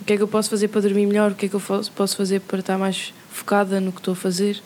O 0.00 0.04
que 0.04 0.12
é 0.12 0.16
que 0.16 0.22
eu 0.22 0.28
posso 0.28 0.48
fazer 0.48 0.68
para 0.68 0.80
dormir 0.80 1.06
melhor? 1.06 1.32
O 1.32 1.34
que 1.34 1.46
é 1.46 1.48
que 1.48 1.54
eu 1.54 1.60
posso 1.60 2.16
fazer 2.16 2.40
para 2.40 2.60
estar 2.60 2.78
mais 2.78 3.12
focada 3.30 3.80
no 3.80 3.92
que 3.92 3.98
estou 3.98 4.12
a 4.12 4.16
fazer? 4.16 4.62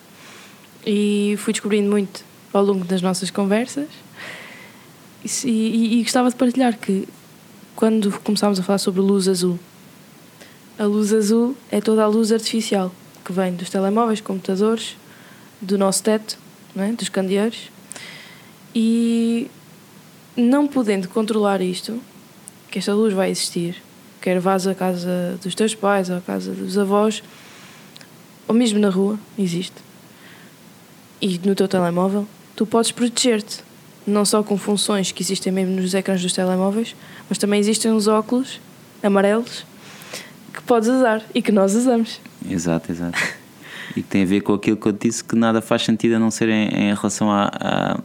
E 0.84 1.34
fui 1.38 1.52
descobrindo 1.52 1.90
muito 1.90 2.24
ao 2.52 2.64
longo 2.64 2.84
das 2.84 3.02
nossas 3.02 3.30
conversas. 3.30 3.88
E, 5.24 5.48
e, 5.48 6.00
e 6.00 6.02
gostava 6.02 6.28
de 6.28 6.36
partilhar 6.36 6.76
que 6.76 7.08
quando 7.76 8.12
começámos 8.20 8.58
a 8.58 8.62
falar 8.62 8.78
sobre 8.78 9.00
luz 9.00 9.28
azul, 9.28 9.58
a 10.78 10.84
luz 10.84 11.12
azul 11.12 11.56
é 11.70 11.80
toda 11.80 12.02
a 12.02 12.06
luz 12.06 12.32
artificial 12.32 12.92
que 13.24 13.32
vem 13.32 13.54
dos 13.54 13.70
telemóveis, 13.70 14.20
computadores, 14.20 14.96
do 15.60 15.78
nosso 15.78 16.02
teto, 16.02 16.36
é? 16.76 16.92
dos 16.92 17.08
candeeiros 17.08 17.70
e 18.74 19.48
não 20.36 20.66
podendo 20.66 21.08
controlar 21.08 21.60
isto, 21.60 22.00
que 22.70 22.78
esta 22.78 22.94
luz 22.94 23.12
vai 23.12 23.30
existir, 23.30 23.76
quer 24.20 24.40
vás 24.40 24.66
à 24.66 24.74
casa 24.74 25.38
dos 25.42 25.54
teus 25.54 25.74
pais 25.74 26.08
ou 26.08 26.16
à 26.16 26.20
casa 26.20 26.52
dos 26.52 26.78
avós, 26.78 27.22
ou 28.48 28.54
mesmo 28.54 28.78
na 28.78 28.88
rua, 28.88 29.18
existe. 29.38 29.76
E 31.22 31.40
no 31.44 31.54
teu 31.54 31.68
telemóvel, 31.68 32.26
tu 32.56 32.66
podes 32.66 32.90
proteger-te, 32.90 33.60
não 34.04 34.24
só 34.24 34.42
com 34.42 34.58
funções 34.58 35.12
que 35.12 35.22
existem 35.22 35.52
mesmo 35.52 35.80
nos 35.80 35.94
ecrãs 35.94 36.20
dos 36.20 36.32
telemóveis, 36.32 36.96
mas 37.28 37.38
também 37.38 37.60
existem 37.60 37.92
os 37.92 38.08
óculos 38.08 38.60
amarelos 39.00 39.64
que 40.52 40.60
podes 40.62 40.88
usar 40.88 41.22
e 41.32 41.40
que 41.40 41.52
nós 41.52 41.76
usamos. 41.76 42.20
Exato, 42.50 42.90
exato. 42.90 43.16
e 43.96 44.02
que 44.02 44.08
tem 44.08 44.24
a 44.24 44.26
ver 44.26 44.40
com 44.40 44.52
aquilo 44.52 44.76
que 44.76 44.86
eu 44.86 44.90
disse 44.90 45.22
que 45.22 45.36
nada 45.36 45.62
faz 45.62 45.82
sentido 45.84 46.16
a 46.16 46.18
não 46.18 46.30
ser 46.30 46.48
em, 46.48 46.68
em 46.68 46.92
relação 46.92 47.30
a, 47.30 48.00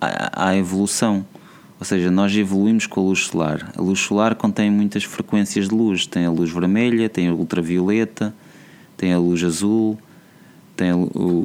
à, 0.00 0.48
à 0.48 0.56
evolução. 0.56 1.26
Ou 1.78 1.84
seja, 1.84 2.10
nós 2.10 2.34
evoluímos 2.34 2.86
com 2.86 3.00
a 3.00 3.04
luz 3.04 3.26
solar. 3.26 3.70
A 3.76 3.82
luz 3.82 4.00
solar 4.00 4.34
contém 4.36 4.70
muitas 4.70 5.04
frequências 5.04 5.68
de 5.68 5.74
luz. 5.74 6.06
Tem 6.06 6.24
a 6.24 6.30
luz 6.30 6.50
vermelha, 6.50 7.10
tem 7.10 7.28
a 7.28 7.34
ultravioleta, 7.34 8.34
tem 8.96 9.12
a 9.12 9.18
luz 9.18 9.44
azul, 9.44 9.98
tem 10.76 10.90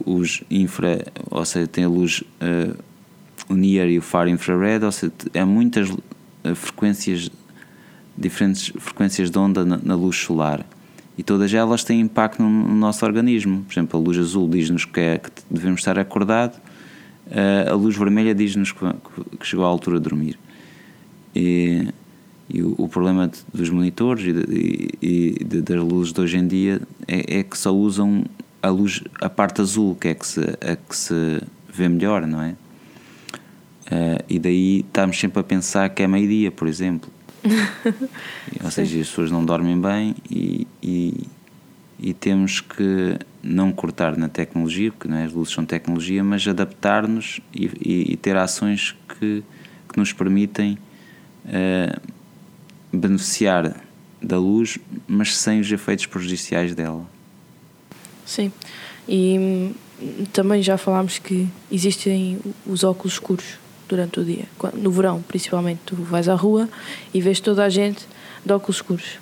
os 0.06 0.44
infra, 0.50 1.06
ou 1.30 1.46
seja, 1.46 1.68
tem 1.68 1.84
a 1.84 1.88
luz 1.88 2.24
uh, 2.42 2.78
o 3.50 3.56
near 3.56 3.88
e 3.88 3.98
o 3.98 4.02
far 4.02 4.28
infrared, 4.28 4.84
ou 4.84 4.92
seja, 4.92 5.14
há 5.34 5.46
muitas 5.46 5.90
uh, 5.90 6.00
frequências 6.56 7.30
diferentes 8.18 8.74
frequências 8.80 9.32
de 9.32 9.38
onda 9.38 9.64
na, 9.64 9.80
na, 9.82 9.96
luz 9.96 10.18
solar 10.18 10.66
e 11.18 11.24
todas 11.24 11.54
elas 11.54 11.86
têm 11.86 12.02
impacto 12.02 12.44
no, 12.44 12.50
no 12.50 12.76
nosso 12.76 13.06
organismo. 13.06 13.64
Por 13.64 13.74
exemplo, 13.74 14.00
a 14.00 14.04
luz 14.04 14.18
azul 14.18 14.50
diz-nos 14.50 14.84
que, 14.84 15.00
é, 15.00 15.18
que 15.18 15.30
devemos 15.50 15.80
estar 15.80 15.98
acordado 15.98 16.60
a 17.70 17.74
luz 17.76 17.96
vermelha 17.96 18.34
diz-nos 18.34 18.72
que 18.72 18.86
chegou 19.44 19.66
à 19.66 19.68
altura 19.68 19.98
de 19.98 20.04
dormir. 20.04 20.40
E, 21.36 21.88
e 22.50 22.64
o, 22.64 22.74
o, 22.78 22.90
problema 22.90 23.30
dos 23.54 23.70
monitores 23.70 24.26
e, 24.26 24.90
e, 25.02 25.36
e, 25.40 25.44
das 25.44 25.78
luzes 25.78 26.12
de 26.12 26.20
hoje 26.20 26.38
em 26.38 26.48
dia 26.48 26.82
é, 27.08 27.40
é, 27.40 27.44
que 27.44 27.56
só 27.56 27.72
usam 27.72 28.26
a 28.62 28.70
luz, 28.70 29.04
a 29.22 29.30
parte 29.30 29.62
azul, 29.62 29.96
que 29.96 30.10
é 30.10 30.14
que 30.14 30.28
se, 30.28 30.42
a 30.42 30.76
que 30.76 30.96
se 30.96 31.42
vê 31.72 31.88
melhor, 31.88 32.26
não 32.26 32.42
é? 32.42 32.56
Uh, 33.92 34.24
e 34.30 34.38
daí 34.38 34.80
estamos 34.82 35.20
sempre 35.20 35.40
a 35.40 35.44
pensar 35.44 35.90
que 35.90 36.04
é 36.04 36.08
meio-dia, 36.08 36.52
por 36.52 36.68
exemplo. 36.68 37.10
Ou 38.64 38.70
seja, 38.70 39.00
as 39.00 39.08
pessoas 39.08 39.32
não 39.32 39.44
dormem 39.44 39.80
bem 39.80 40.16
e, 40.30 40.68
e, 40.84 41.28
e 41.98 42.14
temos 42.14 42.62
que 42.62 43.18
não 43.42 43.72
cortar 43.72 44.18
na 44.18 44.30
tecnologia, 44.30 44.92
porque 44.92 45.12
é, 45.12 45.24
as 45.24 45.34
luzes 45.34 45.54
são 45.54 45.66
tecnologia, 45.66 46.24
mas 46.24 46.48
adaptar-nos 46.48 47.40
e, 47.54 48.12
e, 48.12 48.18
ter 48.18 48.36
ações 48.36 48.96
que, 49.08 49.44
que 49.92 49.98
nos 49.98 50.14
permitem 50.14 50.78
uh, 51.46 52.00
beneficiar 52.92 53.76
da 54.22 54.38
luz, 54.38 54.78
mas 55.08 55.36
sem 55.36 55.62
os 55.62 55.72
efeitos 55.72 56.06
prejudiciais 56.06 56.76
dela. 56.76 57.06
Sim, 58.30 58.52
e 59.08 59.40
hum, 59.40 59.74
também 60.32 60.62
já 60.62 60.78
falámos 60.78 61.18
que 61.18 61.50
existem 61.72 62.40
os 62.64 62.84
óculos 62.84 63.14
escuros 63.14 63.58
durante 63.88 64.20
o 64.20 64.24
dia. 64.24 64.46
No 64.76 64.92
verão, 64.92 65.20
principalmente, 65.28 65.80
tu 65.84 65.96
vais 65.96 66.30
à 66.30 66.36
rua 66.36 66.70
e 67.12 67.20
vês 67.20 67.40
toda 67.40 67.66
a 67.66 67.70
gente 67.70 68.08
de 68.46 68.54
óculos 68.54 68.76
escuros. 68.76 69.20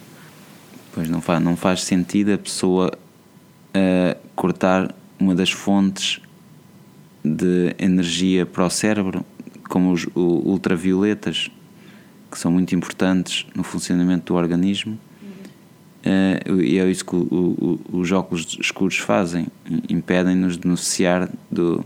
Pois 0.93 1.07
não 1.07 1.21
faz, 1.21 1.41
não 1.41 1.55
faz 1.55 1.83
sentido 1.83 2.33
a 2.33 2.37
pessoa 2.37 2.91
uh, 2.93 4.17
cortar 4.35 4.93
uma 5.17 5.33
das 5.33 5.51
fontes 5.51 6.19
de 7.23 7.73
energia 7.79 8.45
para 8.45 8.65
o 8.65 8.69
cérebro 8.69 9.25
como 9.69 9.93
os 9.93 10.05
ultravioletas, 10.15 11.49
que 12.29 12.37
são 12.37 12.51
muito 12.51 12.75
importantes 12.75 13.45
no 13.55 13.63
funcionamento 13.63 14.33
do 14.33 14.37
organismo. 14.37 14.99
Uh, 16.05 16.61
e 16.61 16.77
é 16.77 16.89
isso 16.89 17.03
que 17.03 17.15
o, 17.15 17.19
o, 17.21 17.79
os 17.99 18.11
óculos 18.11 18.57
escuros 18.59 18.97
fazem, 18.97 19.47
impedem-nos 19.89 20.53
de 20.53 20.59
beneficiar 20.59 21.29
do, 21.51 21.83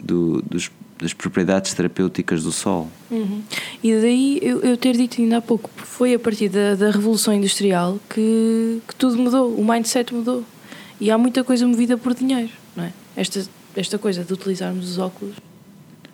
do, 0.00 0.40
dos, 0.42 0.70
das 0.98 1.12
propriedades 1.12 1.74
terapêuticas 1.74 2.42
do 2.42 2.52
Sol. 2.52 2.88
Uhum. 3.10 3.42
E 3.82 3.92
daí 3.92 4.38
eu, 4.40 4.60
eu, 4.60 4.76
ter 4.76 4.96
dito 4.96 5.20
ainda 5.20 5.38
há 5.38 5.42
pouco, 5.42 5.70
foi 5.76 6.14
a 6.14 6.18
partir 6.18 6.48
da, 6.48 6.74
da 6.74 6.90
Revolução 6.90 7.34
Industrial 7.34 7.98
que, 8.08 8.80
que 8.88 8.94
tudo 8.94 9.18
mudou, 9.18 9.54
o 9.54 9.64
mindset 9.66 10.14
mudou. 10.14 10.44
E 10.98 11.10
há 11.10 11.18
muita 11.18 11.44
coisa 11.44 11.66
movida 11.66 11.98
por 11.98 12.14
dinheiro, 12.14 12.52
não 12.74 12.84
é? 12.84 12.92
Esta, 13.14 13.46
esta 13.76 13.98
coisa 13.98 14.24
de 14.24 14.32
utilizarmos 14.32 14.90
os 14.90 14.98
óculos. 14.98 15.36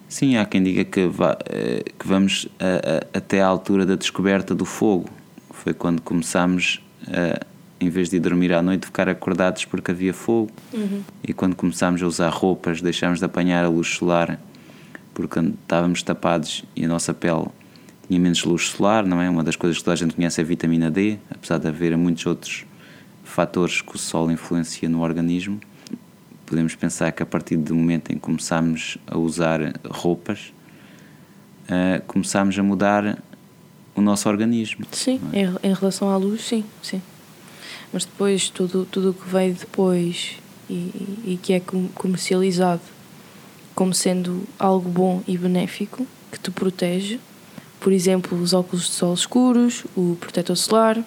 Sim, 0.09 0.37
há 0.37 0.44
quem 0.44 0.62
diga 0.62 0.85
que, 0.85 1.07
vá, 1.07 1.38
eh, 1.48 1.85
que 1.98 2.07
vamos 2.07 2.48
a, 2.59 3.16
a, 3.16 3.18
até 3.18 3.40
à 3.40 3.46
altura 3.46 3.87
da 3.87 3.94
descoberta 3.94 4.55
do 4.55 4.64
fogo. 4.64 5.09
Foi 5.51 5.72
quando 5.72 6.03
começámos, 6.03 6.83
a, 7.09 7.45
em 7.81 7.88
vez 7.88 8.09
de 8.09 8.21
dormir 8.21 8.53
à 8.53 8.62
noite, 8.62 8.87
ficar 8.87 9.09
acordados 9.09 9.65
porque 9.65 9.91
havia 9.91 10.15
fogo. 10.15 10.51
Uhum. 10.73 11.03
E 11.27 11.33
quando 11.33 11.57
começámos 11.57 12.03
a 12.03 12.07
usar 12.07 12.29
roupas, 12.29 12.81
deixámos 12.81 13.19
de 13.19 13.25
apanhar 13.25 13.65
a 13.65 13.69
luz 13.69 13.88
solar 13.88 14.38
porque 15.15 15.38
estávamos 15.41 16.03
tapados 16.03 16.65
e 16.75 16.85
a 16.85 16.88
nossa 16.88 17.12
pele 17.12 17.47
tinha 18.09 18.19
menos 18.19 18.45
luz 18.45 18.69
solar, 18.69 19.05
não 19.05 19.21
é? 19.21 19.29
Uma 19.29 19.45
das 19.45 19.57
coisas 19.57 19.79
que 19.79 19.85
toda 19.85 19.95
a 19.95 19.97
gente 19.97 20.15
conhece 20.15 20.41
é 20.41 20.45
a 20.45 20.47
vitamina 20.47 20.91
D, 20.91 21.19
apesar 21.31 21.59
de 21.59 21.69
haver 21.69 21.97
muitos 21.97 22.25
outros 22.27 22.65
fatores 23.25 23.81
que 23.81 23.95
o 23.95 23.99
sol 23.99 24.31
influencia 24.31 24.88
no 24.88 25.01
organismo. 25.01 25.61
Podemos 26.47 26.75
pensar 26.75 27.12
que 27.12 27.23
a 27.23 27.27
partir 27.27 27.57
do 27.57 27.75
momento 27.75 28.11
em 28.11 28.17
que 28.17 28.21
começámos 28.21 28.99
a 29.07 29.17
usar 29.17 29.61
roupas, 29.88 30.53
uh, 31.65 32.03
começámos 32.07 32.59
a 32.59 32.62
mudar 32.62 33.19
o 33.94 34.00
nosso 34.00 34.28
organismo. 34.28 34.85
Sim, 34.92 35.20
é? 35.33 35.68
em 35.68 35.74
relação 35.74 36.09
à 36.09 36.16
luz, 36.16 36.42
sim, 36.42 36.64
sim. 36.83 37.02
Mas 37.92 38.05
depois 38.05 38.48
tudo 38.48 38.87
tudo 38.90 39.11
o 39.11 39.14
que 39.14 39.28
veio 39.28 39.55
depois 39.55 40.37
e, 40.68 40.74
e 41.24 41.40
que 41.42 41.52
é 41.52 41.62
comercializado 41.94 42.83
como 43.74 43.92
sendo 43.92 44.44
algo 44.59 44.88
bom 44.88 45.22
e 45.26 45.37
benéfico 45.37 46.07
que 46.31 46.38
te 46.38 46.50
protege, 46.50 47.20
por 47.81 47.92
exemplo, 47.92 48.38
os 48.40 48.52
óculos 48.52 48.87
de 48.87 48.92
sol 48.92 49.12
escuros, 49.12 49.85
o 49.96 50.16
protetor 50.20 50.57
solar, 50.57 51.05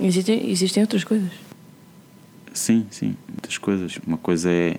Existem, 0.00 0.48
existem 0.50 0.82
outras 0.82 1.02
coisas. 1.02 1.32
Sim, 2.54 2.86
sim, 2.90 3.16
muitas 3.28 3.58
coisas. 3.58 3.98
Uma 4.06 4.18
coisa 4.18 4.50
é 4.50 4.78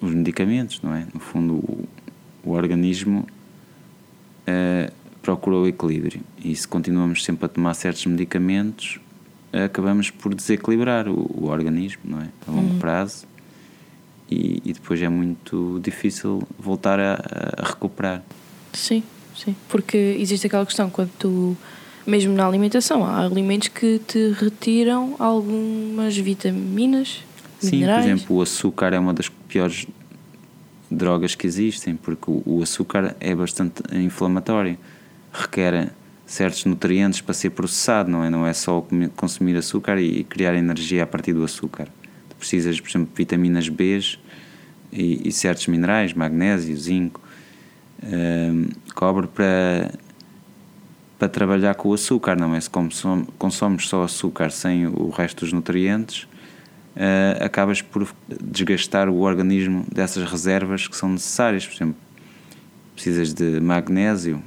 os 0.00 0.12
medicamentos, 0.12 0.82
não 0.82 0.94
é? 0.94 1.06
No 1.12 1.20
fundo, 1.20 1.54
o, 1.54 1.88
o 2.44 2.50
organismo 2.50 3.26
uh, 4.46 4.92
procura 5.22 5.56
o 5.56 5.66
equilíbrio 5.66 6.20
e 6.42 6.54
se 6.54 6.66
continuamos 6.66 7.24
sempre 7.24 7.46
a 7.46 7.48
tomar 7.48 7.74
certos 7.74 8.06
medicamentos, 8.06 8.98
acabamos 9.52 10.10
por 10.10 10.34
desequilibrar 10.34 11.08
o, 11.08 11.30
o 11.34 11.48
organismo, 11.48 12.02
não 12.04 12.20
é? 12.20 12.28
A 12.46 12.50
longo 12.50 12.74
uhum. 12.74 12.78
prazo 12.78 13.26
e, 14.30 14.62
e, 14.64 14.72
depois 14.72 15.02
é 15.02 15.08
muito 15.08 15.80
difícil 15.82 16.42
voltar 16.58 17.00
a, 17.00 17.18
a 17.56 17.68
recuperar. 17.68 18.22
Sim, 18.72 19.02
sim, 19.36 19.56
porque 19.68 19.96
existe 20.18 20.46
aquela 20.46 20.64
questão 20.64 20.88
quando 20.88 21.10
tu 21.18 21.56
mesmo 22.06 22.34
na 22.34 22.46
alimentação, 22.46 23.04
há 23.04 23.24
alimentos 23.24 23.68
que 23.68 24.00
te 24.06 24.32
retiram 24.32 25.14
algumas 25.18 26.16
vitaminas, 26.16 27.22
Sim, 27.60 27.72
minerais. 27.72 28.04
por 28.04 28.10
exemplo, 28.10 28.36
o 28.36 28.42
açúcar 28.42 28.92
é 28.92 28.98
uma 28.98 29.12
das 29.12 29.28
piores 29.28 29.86
drogas 30.90 31.34
que 31.34 31.46
existem, 31.46 31.94
porque 31.94 32.24
o 32.28 32.60
açúcar 32.62 33.14
é 33.20 33.34
bastante 33.34 33.82
inflamatório, 33.92 34.76
requer 35.32 35.92
certos 36.26 36.64
nutrientes 36.64 37.20
para 37.20 37.34
ser 37.34 37.50
processado, 37.50 38.10
não 38.10 38.22
é? 38.24 38.30
Não 38.30 38.46
é 38.46 38.52
só 38.52 38.86
consumir 39.16 39.56
açúcar 39.56 40.00
e 40.00 40.22
criar 40.24 40.54
energia 40.54 41.02
a 41.02 41.06
partir 41.06 41.32
do 41.32 41.42
açúcar. 41.42 41.88
Tu 42.28 42.36
precisas, 42.36 42.80
por 42.80 42.88
exemplo, 42.88 43.08
de 43.08 43.16
vitaminas 43.16 43.68
B 43.68 44.00
e, 44.92 45.28
e 45.28 45.32
certos 45.32 45.66
minerais, 45.66 46.14
magnésio, 46.14 46.76
zinco, 46.76 47.20
um, 48.02 48.68
cobre 48.94 49.26
para 49.26 49.90
para 51.20 51.28
trabalhar 51.28 51.74
com 51.74 51.90
o 51.90 51.92
açúcar, 51.92 52.34
não 52.34 52.54
é? 52.54 52.60
Se 52.62 52.70
consomes 53.38 53.86
só 53.86 54.02
açúcar 54.02 54.50
sem 54.50 54.86
o 54.86 55.10
resto 55.10 55.44
dos 55.44 55.52
nutrientes, 55.52 56.22
uh, 56.96 57.44
acabas 57.44 57.82
por 57.82 58.08
desgastar 58.42 59.06
o 59.06 59.20
organismo 59.20 59.84
dessas 59.92 60.30
reservas 60.30 60.88
que 60.88 60.96
são 60.96 61.10
necessárias. 61.10 61.66
Por 61.66 61.74
exemplo, 61.74 61.96
precisas 62.94 63.34
de 63.34 63.60
magnésio 63.60 64.42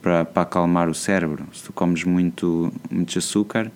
para, 0.00 0.24
para 0.24 0.42
acalmar 0.42 0.88
o 0.88 0.94
cérebro. 0.94 1.46
Se 1.52 1.64
tu 1.64 1.72
comes 1.72 2.04
muito, 2.04 2.72
muito 2.90 3.18
açúcar, 3.18 3.70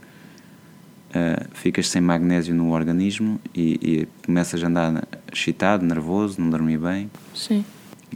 uh, 1.10 1.48
ficas 1.54 1.88
sem 1.88 2.00
magnésio 2.00 2.54
no 2.54 2.72
organismo 2.72 3.40
e, 3.54 3.78
e 3.82 4.08
começas 4.24 4.62
a 4.62 4.66
andar 4.66 5.06
excitado, 5.32 5.84
nervoso, 5.84 6.40
não 6.40 6.50
dormir 6.50 6.78
bem. 6.78 7.10
Sim. 7.34 7.64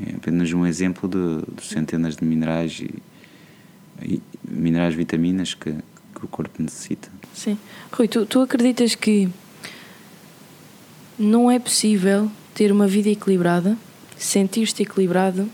É 0.07 0.15
apenas 0.17 0.53
um 0.53 0.65
exemplo 0.65 1.09
de, 1.09 1.43
de 1.55 1.67
centenas 1.67 2.17
de 2.17 2.25
minerais 2.25 2.81
e, 4.03 4.23
minerais, 4.49 4.95
vitaminas 4.95 5.55
que, 5.55 5.73
que, 5.73 6.25
o 6.25 6.29
corpo 6.29 6.63
necessita. 6.63 7.09
Sim. 7.35 7.59
Rui, 7.93 8.07
tu, 8.07 8.25
tu 8.25 8.41
acreditas 8.41 8.95
que 8.95 9.29
não 11.19 11.51
é 11.51 11.59
possível 11.59 12.31
ter 12.55 12.71
uma 12.71 12.87
vida 12.87 13.09
equilibrada, 13.09 13.77
sentir-te 14.17 14.83
equilibrado 14.83 15.49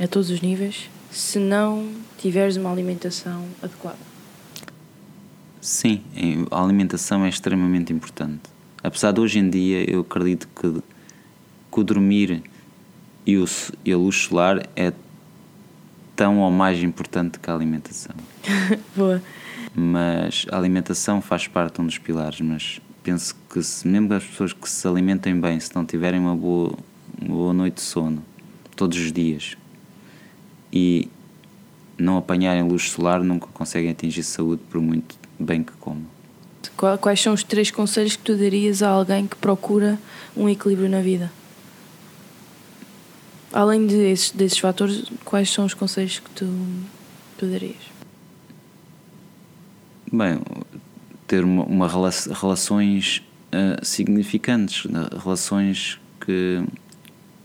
a 0.00 0.06
todos 0.06 0.30
os 0.30 0.40
níveis, 0.40 0.88
se 1.10 1.38
não 1.38 1.88
tiveres 2.18 2.56
uma 2.56 2.70
alimentação 2.70 3.44
adequada? 3.62 3.98
Sim, 5.60 6.02
a 6.50 6.62
alimentação 6.62 7.24
é 7.24 7.28
extremamente 7.28 7.92
importante. 7.92 8.42
Apesar 8.82 9.12
de 9.12 9.20
hoje 9.20 9.38
em 9.38 9.50
dia 9.50 9.90
eu 9.90 10.00
acredito 10.00 10.48
que, 10.54 10.82
que 11.72 11.80
o 11.80 11.84
dormir 11.84 12.42
e, 13.26 13.36
o, 13.36 13.44
e 13.84 13.92
a 13.92 13.96
luz 13.96 14.16
solar 14.16 14.68
é 14.76 14.92
tão 16.14 16.38
ou 16.38 16.50
mais 16.50 16.82
importante 16.82 17.38
que 17.38 17.50
a 17.50 17.54
alimentação. 17.54 18.14
Boa. 18.96 19.22
Mas 19.74 20.46
a 20.50 20.56
alimentação 20.56 21.20
faz 21.20 21.46
parte 21.46 21.74
de 21.74 21.80
um 21.82 21.86
dos 21.86 21.98
pilares, 21.98 22.40
mas 22.40 22.80
penso 23.02 23.36
que 23.52 23.62
se, 23.62 23.86
mesmo 23.86 24.12
as 24.14 24.24
pessoas 24.24 24.52
que 24.52 24.68
se 24.68 24.86
alimentem 24.86 25.38
bem, 25.38 25.58
se 25.60 25.74
não 25.74 25.84
tiverem 25.84 26.18
uma 26.18 26.34
boa, 26.34 26.72
uma 27.20 27.34
boa 27.34 27.52
noite 27.52 27.74
de 27.74 27.80
sono 27.82 28.24
todos 28.74 28.98
os 28.98 29.12
dias 29.12 29.56
e 30.72 31.08
não 31.98 32.16
apanharem 32.16 32.62
luz 32.62 32.90
solar, 32.90 33.20
nunca 33.20 33.48
conseguem 33.48 33.90
atingir 33.90 34.22
saúde 34.22 34.62
por 34.70 34.80
muito 34.80 35.16
bem 35.38 35.62
que 35.62 35.72
comam. 35.72 36.06
Quais 37.00 37.20
são 37.20 37.34
os 37.34 37.42
três 37.42 37.70
conselhos 37.70 38.14
que 38.14 38.22
tu 38.22 38.36
darias 38.36 38.82
a 38.82 38.88
alguém 38.88 39.26
que 39.26 39.36
procura 39.36 39.98
um 40.36 40.48
equilíbrio 40.48 40.88
na 40.88 41.00
vida? 41.00 41.32
Além 43.52 43.86
desses, 43.86 44.30
desses 44.30 44.58
fatores, 44.58 45.04
quais 45.24 45.50
são 45.50 45.64
os 45.64 45.74
conselhos 45.74 46.20
que 46.20 46.30
tu, 46.30 46.46
tu 47.36 47.46
darias? 47.46 47.98
Bem, 50.12 50.40
ter 51.26 51.44
uma, 51.44 51.64
uma 51.64 51.88
relações 51.88 53.22
uh, 53.48 53.84
significantes, 53.84 54.84
né? 54.90 55.08
relações 55.22 55.98
que, 56.20 56.62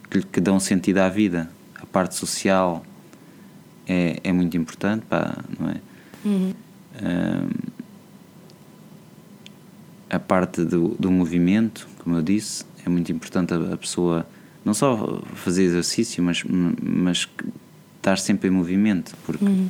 que, 0.10 0.22
que, 0.22 0.42
dão 0.42 0.60
sentido 0.60 1.00
à 1.00 1.10
vida. 1.10 1.50
A 1.76 1.86
parte 1.86 2.16
social 2.16 2.84
é, 3.88 4.20
é 4.24 4.32
muito 4.32 4.56
importante, 4.58 5.06
pá, 5.06 5.38
não 5.60 5.70
é? 5.70 5.76
Uhum. 6.26 6.54
Uh, 6.96 7.74
a 10.10 10.20
parte 10.20 10.64
do, 10.64 10.90
do 11.00 11.12
movimento, 11.12 11.88
como 12.00 12.16
eu 12.18 12.22
disse, 12.22 12.66
é 12.86 12.90
muito 12.90 13.12
importante 13.12 13.54
a, 13.54 13.74
a 13.74 13.78
pessoa 13.78 14.28
não 14.64 14.74
só 14.74 15.22
fazer 15.36 15.64
exercício, 15.64 16.24
mas, 16.24 16.44
mas 16.44 17.28
estar 17.98 18.18
sempre 18.18 18.48
em 18.48 18.52
movimento, 18.52 19.16
porque 19.26 19.44
uhum. 19.44 19.70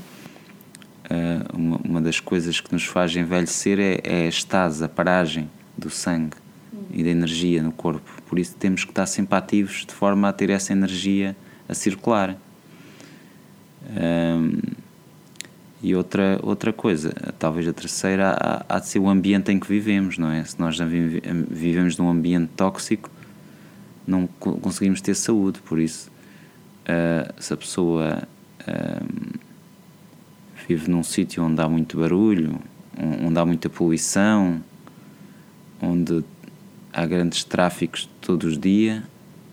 uh, 1.06 1.58
uma, 1.58 1.78
uma, 1.78 2.02
das 2.02 2.20
coisas 2.20 2.60
que 2.60 2.72
nos 2.72 2.84
faz 2.84 3.16
envelhecer 3.16 3.80
é, 3.80 4.00
é 4.04 4.26
a 4.26 4.30
estase, 4.30 4.84
a 4.84 4.90
paragem 4.90 5.50
do 5.78 5.90
sangue 5.90 6.36
uhum. 6.72 6.84
e 6.92 7.04
da 7.04 7.10
energia 7.10 7.64
no 7.64 7.72
corpo. 7.72 8.22
Por 8.28 8.38
isso 8.38 8.56
temos 8.56 8.84
que 8.84 8.92
estar 8.92 9.06
sempre 9.06 9.36
ativos 9.36 9.86
de 9.86 9.94
forma 9.94 10.30
a 10.30 10.34
ter 10.34 10.50
essa 10.50 10.74
energia 10.74 11.36
a 11.68 11.74
circular. 11.74 12.38
Um, 13.90 14.60
e 15.82 15.94
outra, 15.96 16.40
outra 16.42 16.72
coisa, 16.72 17.14
talvez 17.38 17.68
a 17.68 17.74
terceira, 17.74 18.38
há, 18.40 18.66
há 18.70 18.80
de 18.80 18.88
ser 18.88 19.00
o 19.00 19.10
ambiente 19.10 19.52
em 19.52 19.60
que 19.60 19.68
vivemos, 19.68 20.18
não 20.18 20.32
é? 20.32 20.44
Se 20.46 20.58
nós 20.58 20.78
vivemos 20.80 21.98
num 21.98 22.10
ambiente 22.10 22.52
tóxico, 22.56 23.10
não 24.08 24.26
conseguimos 24.28 25.02
ter 25.02 25.14
saúde. 25.14 25.60
Por 25.60 25.80
isso, 25.80 26.10
uh, 26.84 27.34
se 27.42 27.54
a 27.54 27.58
pessoa 27.58 28.24
vive 30.68 30.90
num 30.90 31.04
sítio 31.04 31.44
onde 31.44 31.62
há 31.62 31.68
muito 31.68 31.98
barulho, 31.98 32.58
onde 33.22 33.38
há 33.38 33.46
muita 33.46 33.70
poluição, 33.70 34.64
onde 35.82 36.24
há 36.94 37.06
grandes 37.06 37.44
tráficos 37.44 38.10
todos 38.22 38.54
os 38.54 38.58
dias, 38.58 39.04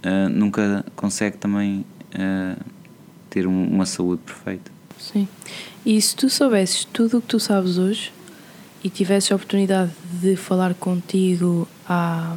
uh, 0.05 0.29
nunca 0.31 0.85
consegue 0.95 1.39
também 1.39 1.85
ter 3.31 3.47
um, 3.47 3.69
uma 3.69 3.87
saúde 3.87 4.21
perfeita. 4.23 4.71
Sim. 4.99 5.27
E 5.87 6.01
se 6.01 6.15
tu 6.15 6.29
soubesses 6.29 6.85
tudo 6.85 7.19
o 7.19 7.23
que 7.23 7.29
tu 7.29 7.41
sabes 7.41 7.79
hoje 7.79 8.13
e 8.85 8.91
tivesses 8.91 9.33
a 9.33 9.37
oportunidade 9.37 9.93
de 10.21 10.37
falar 10.37 10.75
contigo 10.75 11.67
há 11.89 12.37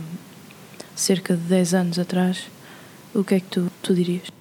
cerca 0.95 1.35
de 1.35 1.43
10 1.43 1.73
anos 1.73 1.99
atrás, 1.99 2.45
o 3.13 3.23
que 3.23 3.35
é 3.35 3.39
que 3.39 3.47
tu, 3.47 3.71
tu 3.81 3.93
dirias? 3.93 4.31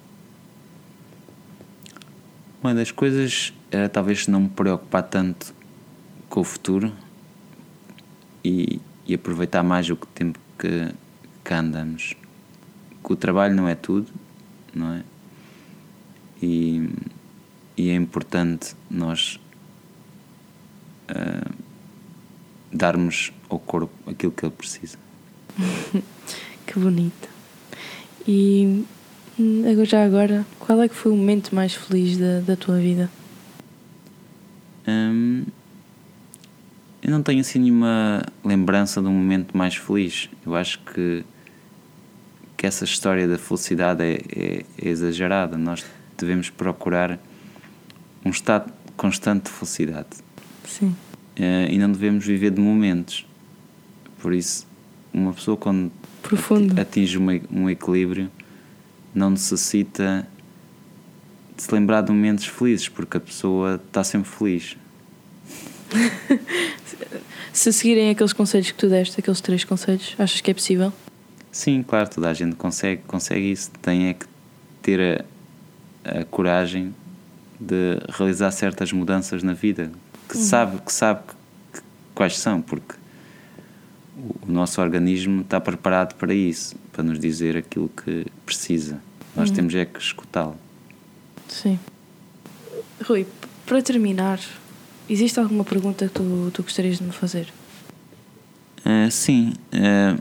Uma 2.63 2.75
das 2.75 2.93
coisas 2.93 3.53
era 3.71 3.89
talvez 3.89 4.29
não 4.29 4.43
me 4.43 4.49
preocupar 4.49 5.03
tanto 5.03 5.53
com 6.29 6.41
o 6.41 6.45
futuro 6.45 6.93
e, 8.45 8.81
e 9.07 9.15
aproveitar 9.15 9.63
mais 9.63 9.91
o 9.91 9.97
tempo 9.97 10.39
que, 10.59 10.89
que 11.45 11.55
andamos. 11.55 12.15
Que 13.05 13.13
o 13.13 13.17
trabalho 13.17 13.55
não 13.55 13.69
é 13.69 13.75
tudo, 13.75 14.07
não 14.73 14.93
é? 14.93 15.03
E, 16.43 16.91
e 17.77 17.91
é 17.91 17.95
importante 17.95 18.75
nós 18.91 19.39
uh, 21.09 21.55
darmos 22.73 23.33
ao 23.49 23.59
corpo 23.59 23.93
aquilo 24.11 24.33
que 24.33 24.45
ele 24.45 24.53
precisa. 24.53 24.99
que 26.67 26.79
bonito. 26.79 27.29
E 28.27 28.85
hum, 29.39 29.63
agora, 29.71 29.85
já 29.85 30.05
agora, 30.05 30.47
qual 30.59 30.83
é 30.83 30.89
que 30.89 30.95
foi 30.95 31.13
o 31.13 31.17
momento 31.17 31.55
mais 31.55 31.75
feliz 31.75 32.17
da, 32.17 32.41
da 32.41 32.57
tua 32.57 32.79
vida? 32.79 33.11
Hum, 34.87 35.45
eu 37.03 37.11
não 37.11 37.23
tenho 37.23 37.41
assim 37.41 37.59
nenhuma 37.59 38.23
lembrança 38.45 39.01
de 39.01 39.09
um 39.09 39.13
momento 39.13 39.57
mais 39.57 39.77
feliz. 39.77 40.29
Eu 40.47 40.55
acho 40.55 40.81
que, 40.81 41.25
que 42.57 42.67
essa 42.67 42.85
história 42.85 43.29
da 43.29 43.39
felicidade 43.39 44.03
é, 44.03 44.21
é, 44.35 44.65
é 44.81 44.89
exagerada. 44.89 45.59
Nós 45.59 45.85
devemos 46.23 46.51
procurar 46.51 47.19
um 48.25 48.31
estado 48.31 48.73
constante 48.97 49.45
de 49.45 49.51
felicidade. 49.51 50.09
Sim. 50.67 50.95
Uh, 51.39 51.71
e 51.71 51.79
não 51.79 51.91
devemos 51.91 52.25
viver 52.25 52.51
de 52.51 52.61
momentos. 52.61 53.27
Por 54.21 54.33
isso, 54.33 54.67
uma 55.13 55.33
pessoa 55.33 55.57
quando 55.57 55.91
Profundo. 56.23 56.81
atinge 56.81 57.19
um, 57.19 57.27
um 57.51 57.69
equilíbrio 57.69 58.31
não 59.15 59.31
necessita 59.31 60.27
de 61.57 61.63
se 61.63 61.75
lembrar 61.75 62.03
de 62.03 62.13
momentos 62.13 62.47
felizes, 62.47 62.89
porque 62.89 63.17
a 63.17 63.21
pessoa 63.21 63.81
está 63.87 64.03
sempre 64.03 64.31
feliz. 64.31 64.77
se 67.53 67.73
seguirem 67.73 68.11
aqueles 68.11 68.33
conselhos 68.33 68.71
que 68.71 68.79
tu 68.79 68.89
deste, 68.89 69.21
aqueles 69.21 69.41
três 69.41 69.65
conselhos, 69.65 70.15
achas 70.19 70.41
que 70.41 70.51
é 70.51 70.55
possível? 70.55 70.93
Sim, 71.51 71.83
claro, 71.87 72.09
toda 72.09 72.31
a 72.31 72.35
gente 72.35 72.57
consegue, 72.57 73.03
consegue 73.07 73.53
isso. 73.53 73.71
Tem 73.83 74.09
é 74.09 74.15
que 74.15 74.25
ter 74.81 75.25
a, 76.05 76.25
coragem 76.25 76.95
de 77.59 77.99
realizar 78.09 78.51
certas 78.51 78.93
mudanças 78.93 79.43
na 79.43 79.53
vida 79.53 79.91
que 80.29 80.37
uhum. 80.37 80.43
sabe 80.43 80.81
que 80.81 80.93
sabe 80.93 81.21
que, 81.27 81.81
que, 81.81 81.87
quais 82.15 82.39
são, 82.39 82.61
porque 82.61 82.95
o, 84.17 84.49
o, 84.49 84.53
nosso 84.53 84.81
organismo 84.81 85.43
está 85.43 85.61
preparado 85.61 86.15
para 86.15 86.35
isso, 86.35 86.77
para 86.93 87.03
nos 87.03 87.19
dizer 87.19 87.57
aquilo 87.57 87.89
que 87.89 88.27
precisa. 88.45 89.01
Nós 89.37 89.49
uhum. 89.49 89.57
temos 89.57 89.75
é 89.75 89.85
que 89.85 89.99
escutá-lo. 89.99 90.57
Sim. 91.49 91.79
Rui, 93.07 93.27
para 93.67 93.83
terminar, 93.83 94.41
existe 95.09 95.39
alguma 95.39 95.65
pergunta 95.65 96.07
que 96.07 96.15
tu, 96.15 96.51
tu 96.53 96.63
gostarias 96.63 96.99
de 96.99 97.05
me 97.05 97.13
fazer? 97.13 97.53
Uh, 98.85 99.11
sim. 99.11 99.53
Uh, 99.73 100.21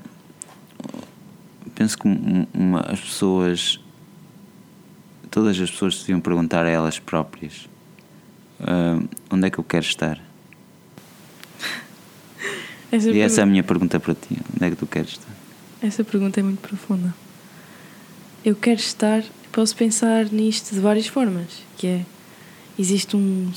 penso 1.75 1.97
que 1.97 2.07
uma, 2.53 2.81
as 2.81 2.99
pessoas 2.99 3.79
todas 5.31 5.59
as 5.59 5.71
pessoas 5.71 5.99
deviam 5.99 6.19
perguntar 6.19 6.65
a 6.65 6.69
elas 6.69 6.99
próprias 6.99 7.69
uh, 8.59 9.07
onde 9.31 9.47
é 9.47 9.49
que 9.49 9.57
eu 9.57 9.63
quero 9.63 9.85
estar. 9.85 10.19
Essa 12.91 13.07
e 13.07 13.13
pergunta... 13.13 13.25
essa 13.25 13.41
é 13.41 13.43
a 13.43 13.47
minha 13.47 13.63
pergunta 13.63 13.99
para 13.99 14.13
ti: 14.13 14.37
onde 14.53 14.65
é 14.65 14.69
que 14.69 14.75
tu 14.75 14.85
queres 14.85 15.11
estar? 15.11 15.31
Essa 15.81 16.03
pergunta 16.03 16.39
é 16.39 16.43
muito 16.43 16.59
profunda. 16.59 17.15
Eu 18.43 18.55
quero 18.55 18.79
estar, 18.79 19.23
posso 19.51 19.75
pensar 19.75 20.25
nisto 20.25 20.75
de 20.75 20.81
várias 20.81 21.07
formas, 21.07 21.63
que 21.77 21.87
é 21.87 22.05
existe 22.77 23.15
um 23.15 23.51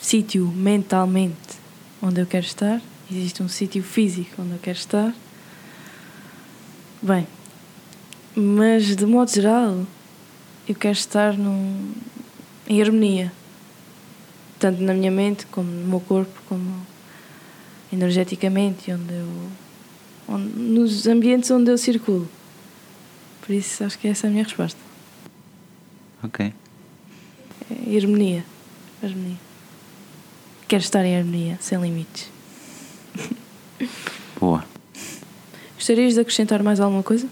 sítio 0.00 0.46
mentalmente 0.48 1.58
onde 2.02 2.20
eu 2.20 2.26
quero 2.26 2.44
estar, 2.44 2.80
existe 3.10 3.42
um 3.42 3.48
sítio 3.48 3.82
físico 3.82 4.42
onde 4.42 4.52
eu 4.52 4.58
quero 4.58 4.78
estar. 4.78 5.14
Bem, 7.00 7.26
mas 8.34 8.96
de 8.96 9.06
modo 9.06 9.30
geral, 9.30 9.86
eu 10.68 10.74
quero 10.74 10.92
estar 10.92 11.36
num, 11.36 11.92
em 12.68 12.82
harmonia, 12.82 13.32
tanto 14.58 14.82
na 14.82 14.92
minha 14.92 15.10
mente 15.10 15.46
como 15.46 15.70
no 15.70 15.88
meu 15.88 16.00
corpo, 16.00 16.42
como 16.46 16.86
energeticamente, 17.90 18.92
onde 18.92 19.14
eu, 19.14 19.28
onde, 20.28 20.58
nos 20.58 21.06
ambientes 21.06 21.50
onde 21.50 21.70
eu 21.70 21.78
circulo. 21.78 22.28
Por 23.40 23.54
isso 23.54 23.82
acho 23.82 23.98
que 23.98 24.08
essa 24.08 24.26
é 24.26 24.28
a 24.28 24.30
minha 24.30 24.44
resposta. 24.44 24.78
Ok. 26.22 26.52
É 27.70 27.96
harmonia. 27.96 28.44
Harmonia. 29.02 29.36
Quero 30.66 30.82
estar 30.82 31.02
em 31.06 31.16
harmonia, 31.16 31.56
sem 31.62 31.80
limites. 31.80 32.28
Boa. 34.38 34.66
Gostarias 35.76 36.12
de 36.12 36.20
acrescentar 36.20 36.62
mais 36.62 36.78
alguma 36.78 37.02
coisa? 37.02 37.26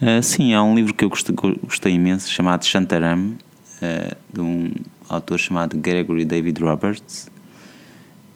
Uh, 0.00 0.22
sim, 0.22 0.54
há 0.54 0.62
um 0.62 0.74
livro 0.74 0.94
que 0.94 1.04
eu 1.04 1.10
gostei, 1.10 1.36
gostei 1.62 1.92
imenso 1.92 2.30
chamado 2.30 2.64
Shantaram, 2.64 3.36
uh, 3.82 4.16
de 4.32 4.40
um 4.40 4.72
autor 5.06 5.38
chamado 5.38 5.76
Gregory 5.76 6.24
David 6.24 6.58
Roberts. 6.62 7.28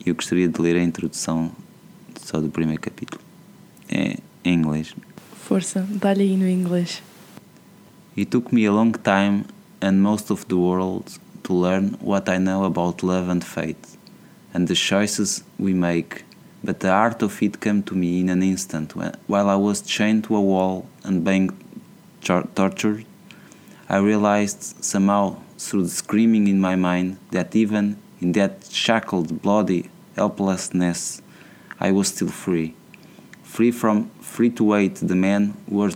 E 0.05 0.11
eu 0.11 0.15
gostaria 0.15 0.47
de 0.47 0.61
ler 0.61 0.77
a 0.77 0.83
introdução 0.83 1.51
só 2.21 2.39
do 2.39 2.51
primeiro 2.51 2.83
capítulo. 2.83 3.23
É 3.89 4.19
em 4.45 4.53
inglês. 4.53 4.95
Força, 5.43 5.89
dá-lhe 5.89 6.25
aí 6.25 6.37
no 6.37 6.47
inglês. 6.47 7.03
It 8.15 8.31
took 8.31 8.55
me 8.55 8.67
a 8.67 8.71
long 8.73 8.93
time 8.93 9.45
and 9.81 10.03
most 10.03 10.31
of 10.31 10.45
the 10.45 10.55
world 10.55 11.19
to 11.45 11.59
learn 11.59 11.93
what 12.03 12.31
I 12.31 12.39
know 12.39 12.65
about 12.65 13.05
love 13.05 13.31
and 13.31 13.41
fate, 13.41 13.89
and 14.53 14.67
the 14.67 14.75
choices 14.75 15.43
we 15.59 15.73
make 15.73 16.25
but 16.65 16.81
the 16.81 16.91
art 16.91 17.23
of 17.23 17.43
it 17.43 17.61
came 17.61 17.83
to 17.83 17.95
me 17.95 18.21
in 18.21 18.31
an 18.31 18.43
instant 18.43 18.95
while 19.27 19.49
I 19.51 19.57
was 19.57 19.83
chained 19.83 20.25
to 20.25 20.37
a 20.37 20.41
wall 20.41 20.89
and 21.05 21.23
being 21.23 21.51
tortured. 22.23 23.05
I 23.89 23.99
realized 23.99 24.83
somehow 24.83 25.43
through 25.59 25.85
the 25.85 25.91
screaming 25.91 26.49
in 26.49 26.59
my 26.61 26.75
mind 26.75 27.19
that 27.33 27.55
even 27.55 27.99
in 28.21 28.33
that 28.33 28.65
shackled, 28.71 29.43
bloody 29.43 29.91
helplessness, 30.17 31.21
I 31.79 31.93
was 31.93 32.09
still 32.09 32.29
free. 32.29 32.75
Free 33.43 33.71
from 33.71 34.09
free 34.21 34.51
to 34.51 34.73
hate 34.73 34.97
the 34.97 35.15
men 35.15 35.55
who 35.69 35.77
were 35.77 35.93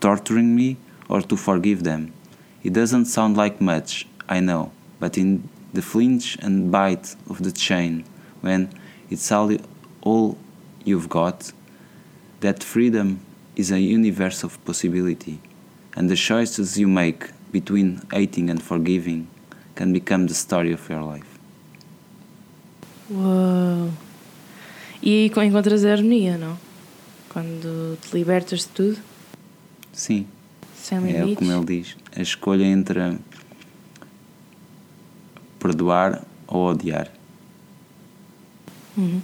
torturing 0.00 0.56
me 0.56 0.78
or 1.08 1.22
to 1.22 1.36
forgive 1.36 1.84
them. 1.84 2.12
It 2.64 2.72
doesn't 2.72 3.04
sound 3.06 3.36
like 3.36 3.60
much, 3.60 4.06
I 4.28 4.40
know, 4.40 4.72
but 4.98 5.16
in 5.16 5.48
the 5.72 5.82
flinch 5.82 6.36
and 6.42 6.72
bite 6.72 7.14
of 7.30 7.42
the 7.42 7.52
chain, 7.52 8.04
when 8.40 8.68
it's 9.10 9.30
all 9.30 9.50
all 10.02 10.36
you've 10.84 11.08
got, 11.08 11.52
that 12.40 12.62
freedom 12.62 13.20
is 13.56 13.70
a 13.70 13.80
universe 13.80 14.44
of 14.44 14.58
possibility, 14.64 15.38
and 15.96 16.08
the 16.08 16.16
choices 16.16 16.78
you 16.78 16.88
make 16.88 17.30
between 17.50 18.00
hating 18.12 18.50
and 18.50 18.62
forgiving 18.62 19.26
can 19.74 19.92
become 19.92 20.26
the 20.26 20.34
story 20.34 20.72
of 20.72 20.88
your 20.88 21.02
life. 21.02 21.38
Uau! 23.10 23.90
E 25.02 25.10
aí 25.10 25.46
encontras 25.46 25.84
a 25.84 25.92
harmonia, 25.92 26.38
não? 26.38 26.56
Quando 27.28 27.98
te 28.00 28.16
libertas 28.16 28.60
de 28.60 28.68
tudo? 28.68 28.98
Sim. 29.92 30.26
Sem 30.76 30.98
limites. 30.98 31.32
É 31.32 31.34
como 31.34 31.52
ele 31.52 31.64
diz: 31.64 31.96
a 32.14 32.22
escolha 32.22 32.64
entre 32.64 33.18
perdoar 35.58 36.24
ou 36.46 36.70
odiar. 36.70 37.10
Uhum. 38.96 39.20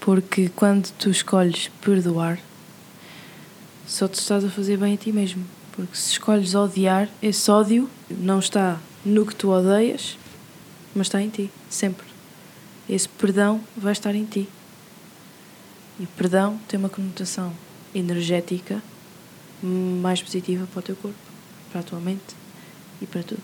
Porque 0.00 0.48
quando 0.56 0.90
tu 0.92 1.10
escolhes 1.10 1.68
perdoar, 1.82 2.38
só 3.86 4.08
te 4.08 4.14
estás 4.14 4.44
a 4.44 4.48
fazer 4.48 4.78
bem 4.78 4.94
a 4.94 4.96
ti 4.96 5.12
mesmo. 5.12 5.44
Porque 5.72 5.96
se 5.96 6.12
escolhes 6.12 6.54
odiar, 6.54 7.08
esse 7.22 7.50
ódio 7.50 7.88
não 8.08 8.38
está 8.38 8.78
no 9.04 9.26
que 9.26 9.34
tu 9.34 9.50
odeias, 9.50 10.16
mas 10.94 11.06
está 11.06 11.20
em 11.20 11.28
ti, 11.28 11.50
sempre. 11.68 12.06
Esse 12.88 13.08
perdão 13.08 13.60
vai 13.76 13.92
estar 13.92 14.14
em 14.14 14.24
ti. 14.24 14.48
E 15.98 16.06
perdão 16.06 16.58
tem 16.66 16.78
uma 16.78 16.88
conotação 16.88 17.52
energética 17.94 18.82
mais 19.62 20.22
positiva 20.22 20.66
para 20.66 20.80
o 20.80 20.82
teu 20.82 20.96
corpo, 20.96 21.18
para 21.70 21.80
a 21.80 21.84
tua 21.84 22.00
mente 22.00 22.34
e 23.02 23.06
para 23.06 23.22
tudo. 23.22 23.42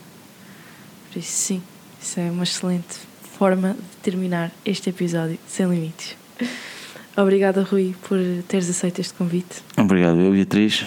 Por 1.10 1.18
isso, 1.18 1.32
sim, 1.32 1.62
isso 2.00 2.18
é 2.18 2.30
uma 2.30 2.44
excelente 2.44 2.98
forma 3.38 3.74
de 3.74 3.96
terminar 4.02 4.50
este 4.64 4.90
episódio 4.90 5.38
sem 5.46 5.68
limites. 5.68 6.16
Obrigada, 7.16 7.62
Rui, 7.62 7.94
por 8.08 8.18
teres 8.46 8.68
aceito 8.68 9.00
este 9.00 9.14
convite. 9.14 9.62
Obrigado, 9.76 10.20
eu, 10.20 10.32
Beatriz. 10.32 10.84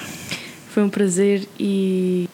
Foi 0.69 0.83
um 0.83 0.89
prazer 0.89 1.47
e 1.59 2.29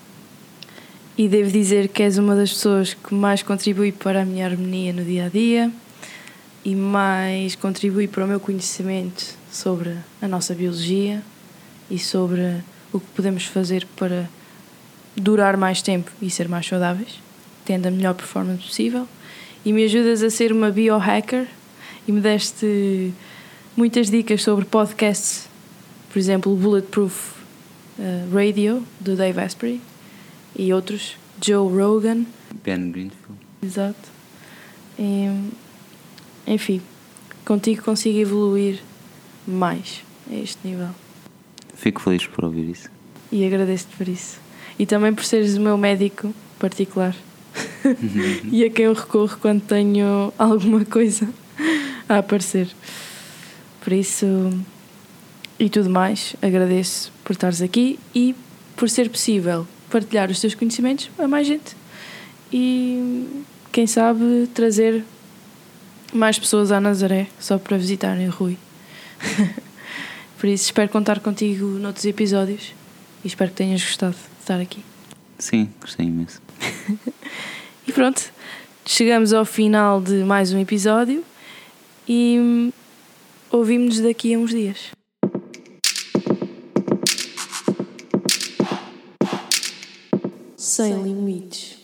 e 1.18 1.30
devo 1.30 1.50
dizer 1.50 1.88
que 1.88 2.04
és 2.04 2.18
uma 2.18 2.36
das 2.36 2.52
pessoas 2.52 2.94
que 2.94 3.14
mais 3.14 3.42
contribui 3.42 3.94
para 3.94 4.24
a 4.24 4.26
minha 4.26 4.46
harmonia 4.46 4.92
no 4.92 5.02
dia 5.02 5.28
a 5.28 5.30
dia 5.30 5.72
e 6.66 6.76
mais 6.76 7.56
contribui 7.56 8.06
para 8.06 8.26
o 8.26 8.28
meu 8.28 8.40
conhecimento 8.40 9.38
sobre 9.50 9.96
a 10.22 10.28
nossa 10.28 10.54
biologia 10.54 11.24
e 11.90 11.98
sobre 11.98 12.58
o 12.92 13.00
que 13.00 13.06
podemos 13.16 13.46
fazer 13.46 13.88
para 13.96 14.30
durar 15.16 15.56
mais 15.56 15.82
tempo 15.82 16.12
e 16.22 16.30
ser 16.30 16.50
mais 16.50 16.68
saudáveis, 16.68 17.22
tendo 17.64 17.88
a 17.88 17.92
melhor 17.92 18.14
performance 18.14 18.64
possível. 18.64 19.08
E 19.64 19.72
me 19.72 19.86
ajudas 19.86 20.22
a 20.22 20.30
ser 20.30 20.52
uma 20.52 20.70
biohacker 20.70 21.48
e 22.08 22.12
me 22.12 22.22
deste 22.22 23.14
muitas 23.76 24.10
dicas 24.10 24.42
sobre 24.42 24.66
podcasts, 24.66 25.48
por 26.12 26.20
exemplo, 26.20 26.54
o 26.54 26.56
Bulletproof 26.56 27.34
uh, 28.00 28.36
Radio, 28.36 28.84
do 29.00 29.16
Dave 29.16 29.40
Asprey, 29.40 29.82
e 30.56 30.74
outros, 30.74 31.18
Joe 31.44 31.70
Rogan. 31.70 32.26
Ben 32.64 32.92
Greenfield. 32.92 33.40
Exato. 33.62 34.10
E, 34.98 35.28
enfim, 36.48 36.82
contigo 37.44 37.84
consigo 37.84 38.18
evoluir 38.18 38.80
mais 39.46 40.04
a 40.32 40.36
este 40.36 40.66
nível. 40.66 40.90
Fico 41.74 42.02
feliz 42.02 42.26
por 42.28 42.46
ouvir 42.46 42.70
isso. 42.70 42.90
E 43.32 43.46
agradeço-te 43.46 43.96
por 43.98 44.08
isso. 44.08 44.40
E 44.80 44.86
também 44.86 45.14
por 45.14 45.26
seres 45.26 45.58
o 45.58 45.62
meu 45.62 45.78
médico 45.78 46.34
particular. 46.58 47.16
e 48.52 48.64
a 48.64 48.70
quem 48.70 48.86
eu 48.86 48.94
recorro 48.94 49.38
quando 49.42 49.62
tenho 49.62 50.34
alguma 50.38 50.84
coisa 50.86 51.28
a 52.08 52.18
aparecer. 52.20 52.68
Por 53.82 53.94
isso, 53.94 54.26
e 55.60 55.70
tudo 55.70 55.90
mais, 55.90 56.36
agradeço 56.42 57.12
por 57.24 57.34
estares 57.34 57.62
aqui 57.62 58.00
e 58.14 58.36
por 58.76 58.90
ser 58.90 59.10
possível 59.10 59.68
partilhar 59.90 60.30
os 60.30 60.40
teus 60.40 60.56
conhecimentos 60.56 61.10
a 61.18 61.28
mais 61.28 61.48
gente. 61.48 61.76
E 62.52 63.44
quem 63.72 63.88
sabe 63.88 64.50
trazer 64.54 65.04
mais 66.14 66.40
pessoas 66.40 66.72
à 66.72 66.80
Nazaré 66.80 67.28
só 67.40 67.58
para 67.58 67.78
visitarem 67.78 68.28
o 68.28 68.32
Rui. 68.32 68.58
por 70.40 70.48
isso, 70.48 70.66
espero 70.66 70.90
contar 70.90 71.20
contigo 71.20 71.66
noutros 71.66 72.06
episódios 72.06 72.74
e 73.24 73.28
espero 73.28 73.52
que 73.52 73.58
tenhas 73.58 73.82
gostado 73.84 74.14
de 74.14 74.42
estar 74.42 74.60
aqui. 74.60 74.84
Sim, 75.38 75.70
gostei 75.82 76.06
imenso. 76.06 76.42
e 77.88 77.92
pronto, 77.92 78.32
chegamos 78.86 79.34
ao 79.34 79.46
final 79.46 80.02
de 80.02 80.24
mais 80.24 80.54
um 80.54 80.60
episódio 80.60 81.24
e 82.08 82.72
ouvimos-nos 83.52 84.02
daqui 84.02 84.34
a 84.34 84.40
uns 84.40 84.52
dias. 84.52 84.92
Sem 90.56 91.04
limites. 91.04 91.75